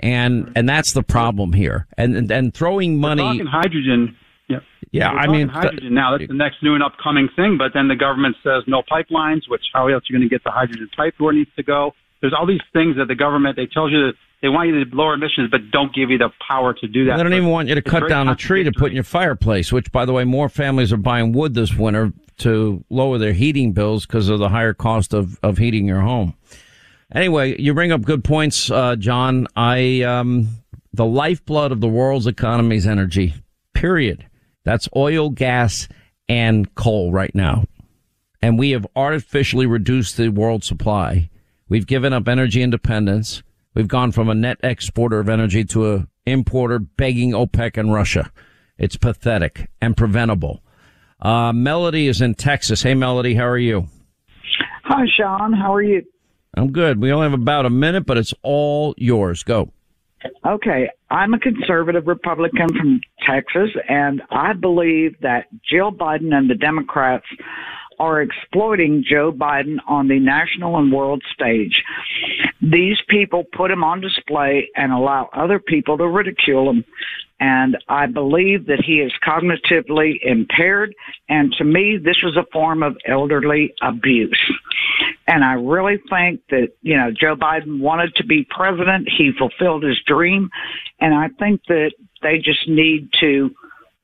And, 0.00 0.52
and 0.56 0.68
that's 0.68 0.92
the 0.92 1.02
problem 1.02 1.52
here. 1.52 1.86
And, 1.96 2.30
and, 2.30 2.52
throwing 2.52 2.98
money. 2.98 3.22
We're 3.22 3.28
talking 3.30 3.46
hydrogen. 3.46 4.16
Yeah. 4.48 4.58
Yeah. 4.90 5.12
We're 5.12 5.18
I 5.18 5.26
mean, 5.28 5.48
hydrogen 5.48 5.94
now. 5.94 6.16
That's 6.16 6.28
the 6.28 6.34
next 6.34 6.62
new 6.62 6.74
and 6.74 6.82
upcoming 6.82 7.28
thing. 7.36 7.56
But 7.56 7.72
then 7.72 7.88
the 7.88 7.96
government 7.96 8.36
says 8.42 8.64
no 8.66 8.82
pipelines, 8.82 9.42
which 9.48 9.62
how 9.72 9.86
else 9.88 10.02
are 10.02 10.12
you 10.12 10.18
going 10.18 10.28
to 10.28 10.34
get 10.34 10.42
the 10.42 10.50
hydrogen 10.50 10.88
pipe 10.96 11.14
where 11.18 11.32
it 11.32 11.36
needs 11.36 11.54
to 11.56 11.62
go? 11.62 11.92
There's 12.20 12.34
all 12.36 12.46
these 12.46 12.60
things 12.72 12.96
that 12.96 13.06
the 13.06 13.14
government, 13.14 13.56
they 13.56 13.66
tell 13.66 13.88
you 13.88 14.06
that 14.06 14.14
they 14.42 14.48
want 14.48 14.68
you 14.68 14.84
to 14.84 14.96
lower 14.96 15.14
emissions, 15.14 15.50
but 15.50 15.70
don't 15.70 15.94
give 15.94 16.10
you 16.10 16.18
the 16.18 16.30
power 16.46 16.74
to 16.74 16.88
do 16.88 17.04
that. 17.06 17.16
They 17.16 17.22
don't 17.22 17.32
even 17.32 17.48
want 17.48 17.68
you 17.68 17.76
to 17.76 17.82
cut 17.82 18.08
down 18.08 18.28
a 18.28 18.34
tree 18.34 18.64
to 18.64 18.72
put 18.72 18.90
in 18.90 18.94
your 18.94 19.04
fireplace, 19.04 19.72
which, 19.72 19.90
by 19.92 20.04
the 20.04 20.12
way, 20.12 20.24
more 20.24 20.48
families 20.48 20.92
are 20.92 20.96
buying 20.96 21.32
wood 21.32 21.54
this 21.54 21.72
winter 21.74 22.12
to 22.42 22.84
lower 22.90 23.18
their 23.18 23.32
heating 23.32 23.72
bills 23.72 24.06
because 24.06 24.28
of 24.28 24.38
the 24.38 24.48
higher 24.48 24.74
cost 24.74 25.14
of, 25.14 25.38
of 25.42 25.58
heating 25.58 25.86
your 25.86 26.00
home. 26.00 26.34
Anyway, 27.14 27.60
you 27.60 27.74
bring 27.74 27.92
up 27.92 28.02
good 28.02 28.24
points, 28.24 28.70
uh, 28.70 28.96
John. 28.96 29.46
I, 29.54 30.02
um, 30.02 30.48
the 30.92 31.04
lifeblood 31.04 31.72
of 31.72 31.80
the 31.80 31.88
world's 31.88 32.26
economy 32.26 32.76
is 32.76 32.86
energy, 32.86 33.34
period. 33.74 34.26
That's 34.64 34.88
oil, 34.96 35.30
gas, 35.30 35.88
and 36.28 36.74
coal 36.74 37.12
right 37.12 37.34
now. 37.34 37.64
And 38.40 38.58
we 38.58 38.70
have 38.70 38.86
artificially 38.96 39.66
reduced 39.66 40.16
the 40.16 40.28
world 40.30 40.64
supply. 40.64 41.30
We've 41.68 41.86
given 41.86 42.12
up 42.12 42.28
energy 42.28 42.62
independence. 42.62 43.42
We've 43.74 43.88
gone 43.88 44.12
from 44.12 44.28
a 44.28 44.34
net 44.34 44.58
exporter 44.62 45.20
of 45.20 45.28
energy 45.28 45.64
to 45.66 45.92
a 45.94 46.06
importer 46.26 46.78
begging 46.78 47.32
OPEC 47.32 47.76
and 47.76 47.92
Russia. 47.92 48.32
It's 48.78 48.96
pathetic 48.96 49.70
and 49.80 49.96
preventable. 49.96 50.61
Uh, 51.22 51.52
Melody 51.52 52.08
is 52.08 52.20
in 52.20 52.34
Texas. 52.34 52.82
Hey, 52.82 52.94
Melody, 52.94 53.34
how 53.34 53.46
are 53.46 53.58
you? 53.58 53.86
Hi, 54.84 55.04
Sean. 55.16 55.52
How 55.52 55.72
are 55.72 55.82
you? 55.82 56.02
I'm 56.56 56.72
good. 56.72 57.00
We 57.00 57.12
only 57.12 57.30
have 57.30 57.40
about 57.40 57.64
a 57.64 57.70
minute, 57.70 58.04
but 58.04 58.18
it's 58.18 58.34
all 58.42 58.94
yours. 58.98 59.44
Go. 59.44 59.70
Okay. 60.44 60.90
I'm 61.10 61.32
a 61.34 61.38
conservative 61.38 62.08
Republican 62.08 62.68
from 62.68 63.00
Texas, 63.26 63.70
and 63.88 64.22
I 64.30 64.52
believe 64.52 65.18
that 65.20 65.46
Jill 65.70 65.92
Biden 65.92 66.34
and 66.34 66.50
the 66.50 66.54
Democrats 66.54 67.26
are 68.02 68.20
exploiting 68.20 69.04
Joe 69.08 69.30
Biden 69.30 69.76
on 69.86 70.08
the 70.08 70.18
national 70.18 70.76
and 70.76 70.92
world 70.92 71.22
stage. 71.32 71.84
These 72.60 72.96
people 73.08 73.44
put 73.56 73.70
him 73.70 73.84
on 73.84 74.00
display 74.00 74.68
and 74.74 74.92
allow 74.92 75.30
other 75.32 75.60
people 75.60 75.96
to 75.98 76.08
ridicule 76.08 76.68
him. 76.68 76.84
And 77.38 77.76
I 77.88 78.06
believe 78.06 78.66
that 78.66 78.82
he 78.84 78.94
is 78.94 79.12
cognitively 79.24 80.14
impaired. 80.20 80.94
And 81.28 81.52
to 81.58 81.64
me, 81.64 81.96
this 81.96 82.16
was 82.24 82.36
a 82.36 82.44
form 82.52 82.82
of 82.82 82.96
elderly 83.06 83.72
abuse. 83.82 84.52
And 85.28 85.44
I 85.44 85.52
really 85.52 86.00
think 86.10 86.40
that, 86.50 86.70
you 86.82 86.96
know, 86.96 87.10
Joe 87.12 87.36
Biden 87.36 87.80
wanted 87.80 88.16
to 88.16 88.26
be 88.26 88.46
president. 88.50 89.08
He 89.16 89.30
fulfilled 89.38 89.84
his 89.84 89.98
dream. 90.06 90.50
And 91.00 91.14
I 91.14 91.28
think 91.38 91.60
that 91.68 91.92
they 92.20 92.38
just 92.38 92.68
need 92.68 93.10
to 93.20 93.50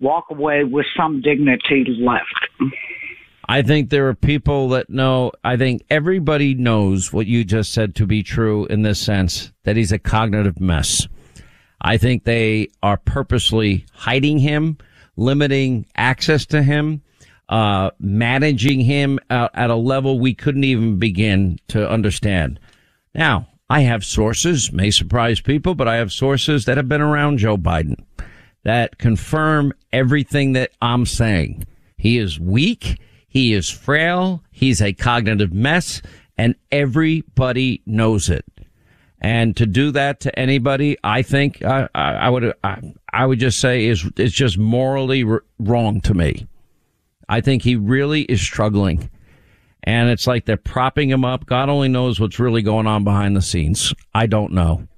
walk 0.00 0.26
away 0.30 0.62
with 0.62 0.86
some 0.96 1.20
dignity 1.20 1.84
left. 1.98 2.48
I 3.50 3.62
think 3.62 3.88
there 3.88 4.08
are 4.08 4.14
people 4.14 4.68
that 4.70 4.90
know, 4.90 5.32
I 5.42 5.56
think 5.56 5.82
everybody 5.88 6.54
knows 6.54 7.12
what 7.14 7.26
you 7.26 7.44
just 7.44 7.72
said 7.72 7.94
to 7.94 8.06
be 8.06 8.22
true 8.22 8.66
in 8.66 8.82
this 8.82 9.00
sense, 9.00 9.52
that 9.64 9.76
he's 9.76 9.90
a 9.90 9.98
cognitive 9.98 10.60
mess. 10.60 11.08
I 11.80 11.96
think 11.96 12.24
they 12.24 12.68
are 12.82 12.98
purposely 12.98 13.86
hiding 13.94 14.38
him, 14.38 14.76
limiting 15.16 15.86
access 15.96 16.44
to 16.46 16.62
him, 16.62 17.00
uh, 17.48 17.90
managing 17.98 18.80
him 18.80 19.18
at, 19.30 19.50
at 19.54 19.70
a 19.70 19.76
level 19.76 20.20
we 20.20 20.34
couldn't 20.34 20.64
even 20.64 20.98
begin 20.98 21.58
to 21.68 21.88
understand. 21.88 22.60
Now, 23.14 23.48
I 23.70 23.80
have 23.80 24.04
sources, 24.04 24.72
may 24.72 24.90
surprise 24.90 25.40
people, 25.40 25.74
but 25.74 25.88
I 25.88 25.96
have 25.96 26.12
sources 26.12 26.66
that 26.66 26.76
have 26.76 26.88
been 26.88 27.00
around 27.00 27.38
Joe 27.38 27.56
Biden 27.56 28.04
that 28.64 28.98
confirm 28.98 29.72
everything 29.90 30.52
that 30.52 30.72
I'm 30.82 31.06
saying. 31.06 31.64
He 31.96 32.18
is 32.18 32.38
weak. 32.38 33.00
He 33.38 33.54
is 33.54 33.70
frail. 33.70 34.42
He's 34.50 34.82
a 34.82 34.92
cognitive 34.92 35.52
mess 35.52 36.02
and 36.36 36.56
everybody 36.72 37.82
knows 37.86 38.28
it. 38.28 38.44
And 39.20 39.56
to 39.58 39.64
do 39.64 39.92
that 39.92 40.18
to 40.22 40.36
anybody, 40.36 40.96
I 41.04 41.22
think 41.22 41.62
I, 41.62 41.88
I, 41.94 42.14
I 42.14 42.30
would 42.30 42.52
I, 42.64 42.80
I, 43.12 43.26
would 43.26 43.38
just 43.38 43.60
say 43.60 43.84
is 43.84 44.04
it's 44.16 44.34
just 44.34 44.58
morally 44.58 45.22
r- 45.22 45.44
wrong 45.60 46.00
to 46.00 46.14
me. 46.14 46.48
I 47.28 47.40
think 47.40 47.62
he 47.62 47.76
really 47.76 48.22
is 48.22 48.40
struggling, 48.40 49.08
and 49.84 50.10
it's 50.10 50.26
like 50.26 50.44
they're 50.44 50.56
propping 50.56 51.08
him 51.08 51.24
up. 51.24 51.46
God 51.46 51.68
only 51.68 51.88
knows 51.88 52.18
what's 52.18 52.40
really 52.40 52.62
going 52.62 52.88
on 52.88 53.04
behind 53.04 53.36
the 53.36 53.42
scenes. 53.42 53.94
I 54.12 54.26
don't 54.26 54.52
know. 54.52 54.88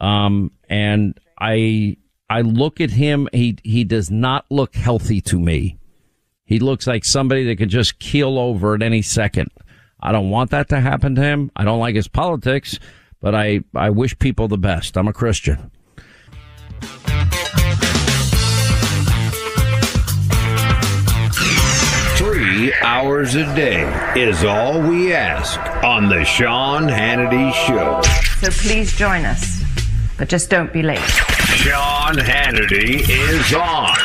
Um, 0.00 0.50
and 0.70 1.20
I 1.38 1.98
I 2.30 2.40
look 2.40 2.80
at 2.80 2.92
him. 2.92 3.28
He 3.34 3.58
he 3.62 3.84
does 3.84 4.10
not 4.10 4.46
look 4.48 4.74
healthy 4.74 5.20
to 5.20 5.38
me. 5.38 5.76
He 6.46 6.58
looks 6.58 6.86
like 6.86 7.04
somebody 7.04 7.44
that 7.44 7.56
could 7.56 7.68
just 7.68 7.98
keel 7.98 8.38
over 8.38 8.74
at 8.74 8.82
any 8.82 9.02
second. 9.02 9.50
I 10.00 10.12
don't 10.12 10.30
want 10.30 10.50
that 10.52 10.70
to 10.70 10.80
happen 10.80 11.14
to 11.16 11.22
him. 11.22 11.50
I 11.54 11.64
don't 11.64 11.80
like 11.80 11.94
his 11.94 12.08
politics 12.08 12.78
but 13.20 13.34
I, 13.34 13.60
I 13.74 13.90
wish 13.90 14.18
people 14.18 14.48
the 14.48 14.58
best. 14.58 14.96
I'm 14.96 15.08
a 15.08 15.12
Christian. 15.12 15.70
Three 22.16 22.72
hours 22.82 23.34
a 23.34 23.44
day 23.54 23.82
is 24.16 24.44
all 24.44 24.80
we 24.80 25.12
ask 25.12 25.58
on 25.84 26.08
the 26.08 26.24
Sean 26.24 26.84
Hannity 26.84 27.52
Show. 27.66 28.00
So 28.40 28.50
please 28.62 28.94
join 28.96 29.24
us, 29.24 29.62
but 30.18 30.28
just 30.28 30.50
don't 30.50 30.72
be 30.72 30.82
late. 30.82 30.98
Sean 30.98 32.14
Hannity 32.14 33.08
is 33.08 33.54
on. 33.54 33.96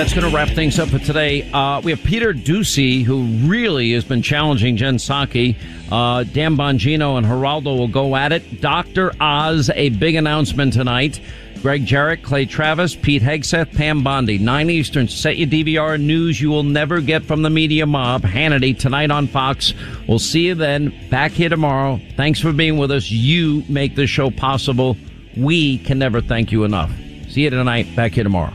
That's 0.00 0.14
going 0.14 0.26
to 0.26 0.34
wrap 0.34 0.48
things 0.48 0.78
up 0.78 0.88
for 0.88 0.98
today. 0.98 1.42
Uh, 1.52 1.78
we 1.82 1.90
have 1.90 2.02
Peter 2.02 2.32
Doocy, 2.32 3.04
who 3.04 3.24
really 3.46 3.92
has 3.92 4.02
been 4.02 4.22
challenging 4.22 4.78
Jen 4.78 4.96
Psaki. 4.96 5.54
Uh, 5.92 6.24
Dan 6.24 6.56
Bongino 6.56 7.18
and 7.18 7.26
Geraldo 7.26 7.76
will 7.76 7.86
go 7.86 8.16
at 8.16 8.32
it. 8.32 8.62
Dr. 8.62 9.12
Oz, 9.20 9.68
a 9.74 9.90
big 9.90 10.14
announcement 10.14 10.72
tonight. 10.72 11.20
Greg 11.60 11.84
Jarrett, 11.84 12.22
Clay 12.22 12.46
Travis, 12.46 12.96
Pete 12.96 13.20
Hegseth, 13.20 13.76
Pam 13.76 14.02
Bondi. 14.02 14.38
9 14.38 14.70
Eastern. 14.70 15.06
Set 15.06 15.36
your 15.36 15.48
DVR 15.48 16.00
news 16.00 16.40
you 16.40 16.48
will 16.48 16.62
never 16.62 17.02
get 17.02 17.22
from 17.22 17.42
the 17.42 17.50
media 17.50 17.84
mob. 17.84 18.22
Hannity 18.22 18.78
tonight 18.78 19.10
on 19.10 19.26
Fox. 19.26 19.74
We'll 20.08 20.18
see 20.18 20.46
you 20.46 20.54
then. 20.54 20.94
Back 21.10 21.32
here 21.32 21.50
tomorrow. 21.50 22.00
Thanks 22.16 22.40
for 22.40 22.54
being 22.54 22.78
with 22.78 22.90
us. 22.90 23.10
You 23.10 23.64
make 23.68 23.96
this 23.96 24.08
show 24.08 24.30
possible. 24.30 24.96
We 25.36 25.76
can 25.76 25.98
never 25.98 26.22
thank 26.22 26.52
you 26.52 26.64
enough. 26.64 26.90
See 27.28 27.42
you 27.42 27.50
tonight. 27.50 27.94
Back 27.94 28.12
here 28.12 28.24
tomorrow. 28.24 28.54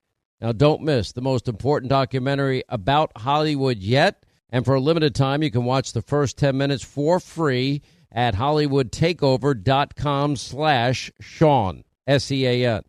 Now, 0.41 0.51
don't 0.51 0.81
miss 0.81 1.11
the 1.11 1.21
most 1.21 1.47
important 1.47 1.91
documentary 1.91 2.63
about 2.67 3.11
Hollywood 3.15 3.77
yet. 3.77 4.25
And 4.49 4.65
for 4.65 4.73
a 4.73 4.81
limited 4.81 5.13
time, 5.13 5.43
you 5.43 5.51
can 5.51 5.63
watch 5.63 5.93
the 5.93 6.01
first 6.01 6.37
10 6.39 6.57
minutes 6.57 6.83
for 6.83 7.19
free 7.19 7.83
at 8.11 8.35
hollywoodtakeover.com 8.35 10.35
slash 10.35 11.11
Sean, 11.21 11.83
S-E-A-N. 12.07 12.81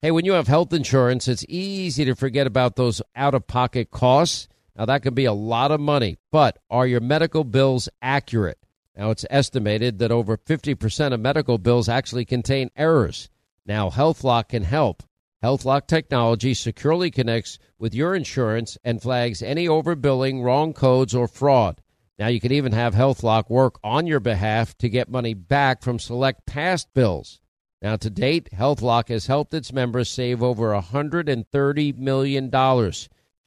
Hey, 0.00 0.10
when 0.10 0.24
you 0.24 0.32
have 0.32 0.48
health 0.48 0.72
insurance, 0.72 1.28
it's 1.28 1.44
easy 1.48 2.04
to 2.04 2.14
forget 2.14 2.46
about 2.46 2.76
those 2.76 3.02
out-of-pocket 3.14 3.90
costs. 3.90 4.48
Now, 4.76 4.86
that 4.86 5.02
can 5.02 5.14
be 5.14 5.26
a 5.26 5.32
lot 5.32 5.70
of 5.70 5.80
money, 5.80 6.16
but 6.32 6.58
are 6.70 6.86
your 6.86 7.00
medical 7.00 7.44
bills 7.44 7.88
accurate? 8.00 8.58
Now, 8.96 9.10
it's 9.10 9.26
estimated 9.28 9.98
that 9.98 10.10
over 10.10 10.36
50% 10.36 11.12
of 11.12 11.20
medical 11.20 11.58
bills 11.58 11.88
actually 11.88 12.24
contain 12.24 12.70
errors. 12.76 13.28
Now, 13.66 13.90
HealthLock 13.90 14.48
can 14.48 14.64
help. 14.64 15.02
HealthLock 15.42 15.86
technology 15.86 16.52
securely 16.52 17.10
connects 17.10 17.58
with 17.78 17.94
your 17.94 18.14
insurance 18.14 18.76
and 18.82 19.00
flags 19.00 19.40
any 19.40 19.66
overbilling, 19.68 20.42
wrong 20.42 20.72
codes, 20.72 21.14
or 21.14 21.28
fraud. 21.28 21.80
Now 22.18 22.26
you 22.26 22.40
can 22.40 22.50
even 22.50 22.72
have 22.72 22.94
HealthLock 22.94 23.48
work 23.48 23.78
on 23.84 24.08
your 24.08 24.18
behalf 24.18 24.76
to 24.78 24.88
get 24.88 25.08
money 25.08 25.34
back 25.34 25.82
from 25.82 26.00
select 26.00 26.44
past 26.46 26.88
bills. 26.92 27.40
Now 27.80 27.94
to 27.94 28.10
date, 28.10 28.48
HealthLock 28.52 29.08
has 29.08 29.26
helped 29.26 29.54
its 29.54 29.72
members 29.72 30.10
save 30.10 30.42
over 30.42 30.70
$130 30.70 31.96
million. 31.96 32.50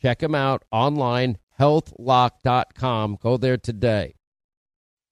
Check 0.01 0.19
them 0.19 0.35
out 0.35 0.63
online, 0.71 1.37
healthlock.com. 1.59 3.17
Go 3.21 3.35
there 3.35 3.57
today. 3.57 4.15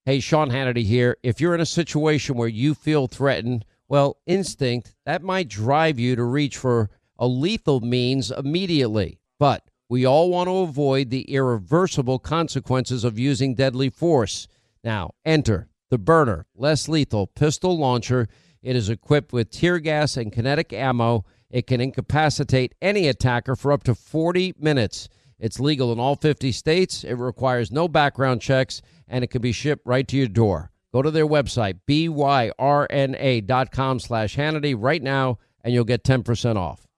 Hey, 0.06 0.22
Sean 0.22 0.50
Hannity 0.50 0.86
here. 0.86 1.18
If 1.22 1.42
you're 1.42 1.54
in 1.54 1.60
a 1.60 1.66
situation 1.66 2.38
where 2.38 2.48
you 2.48 2.74
feel 2.74 3.08
threatened, 3.08 3.66
well, 3.90 4.18
instinct, 4.28 4.96
that 5.06 5.24
might 5.24 5.50
drive 5.50 6.00
you 6.00 6.16
to 6.16 6.24
reach 6.24 6.56
for 6.56 6.90
a 7.18 7.28
lethal 7.28 7.82
means 7.82 8.32
immediately. 8.32 9.20
But 9.40 9.70
we 9.90 10.06
all 10.06 10.30
want 10.30 10.48
to 10.48 10.60
avoid 10.60 11.10
the 11.10 11.24
irreversible 11.24 12.20
consequences 12.20 13.04
of 13.04 13.18
using 13.18 13.56
deadly 13.56 13.90
force. 13.90 14.48
Now, 14.84 15.16
enter 15.26 15.68
the 15.90 15.98
Byrna, 15.98 16.46
less 16.56 16.88
lethal 16.88 17.26
pistol 17.26 17.78
launcher. 17.78 18.28
It 18.62 18.76
is 18.76 18.90
equipped 18.90 19.34
with 19.34 19.50
tear 19.50 19.80
gas 19.80 20.16
and 20.16 20.32
kinetic 20.32 20.72
ammo. 20.72 21.26
It 21.50 21.66
can 21.66 21.82
incapacitate 21.82 22.76
any 22.82 23.08
attacker 23.08 23.56
for 23.56 23.72
up 23.72 23.84
to 23.86 23.96
40 23.96 24.54
minutes. 24.60 25.10
It's 25.40 25.60
legal 25.60 25.92
in 25.92 26.00
all 26.00 26.16
50 26.16 26.52
states. 26.52 27.04
It 27.04 27.16
requires 27.16 27.72
no 27.72 27.88
background 27.88 28.42
checks, 28.42 28.84
and 29.08 29.24
it 29.24 29.32
can 29.32 29.42
be 29.42 29.52
shipped 29.52 29.88
right 29.88 30.08
to 30.08 30.18
your 30.18 30.28
door. 30.28 30.70
Go 30.92 31.02
to 31.02 31.12
their 31.12 31.28
website, 31.28 31.80
byrna.com 31.88 32.90
slash 34.00 34.36
Hannity 34.36 34.76
right 34.78 35.04
now, 35.04 35.38
and 35.64 35.74
you'll 35.74 35.84
get 35.86 36.04
10% 36.04 36.56
off. 36.56 36.89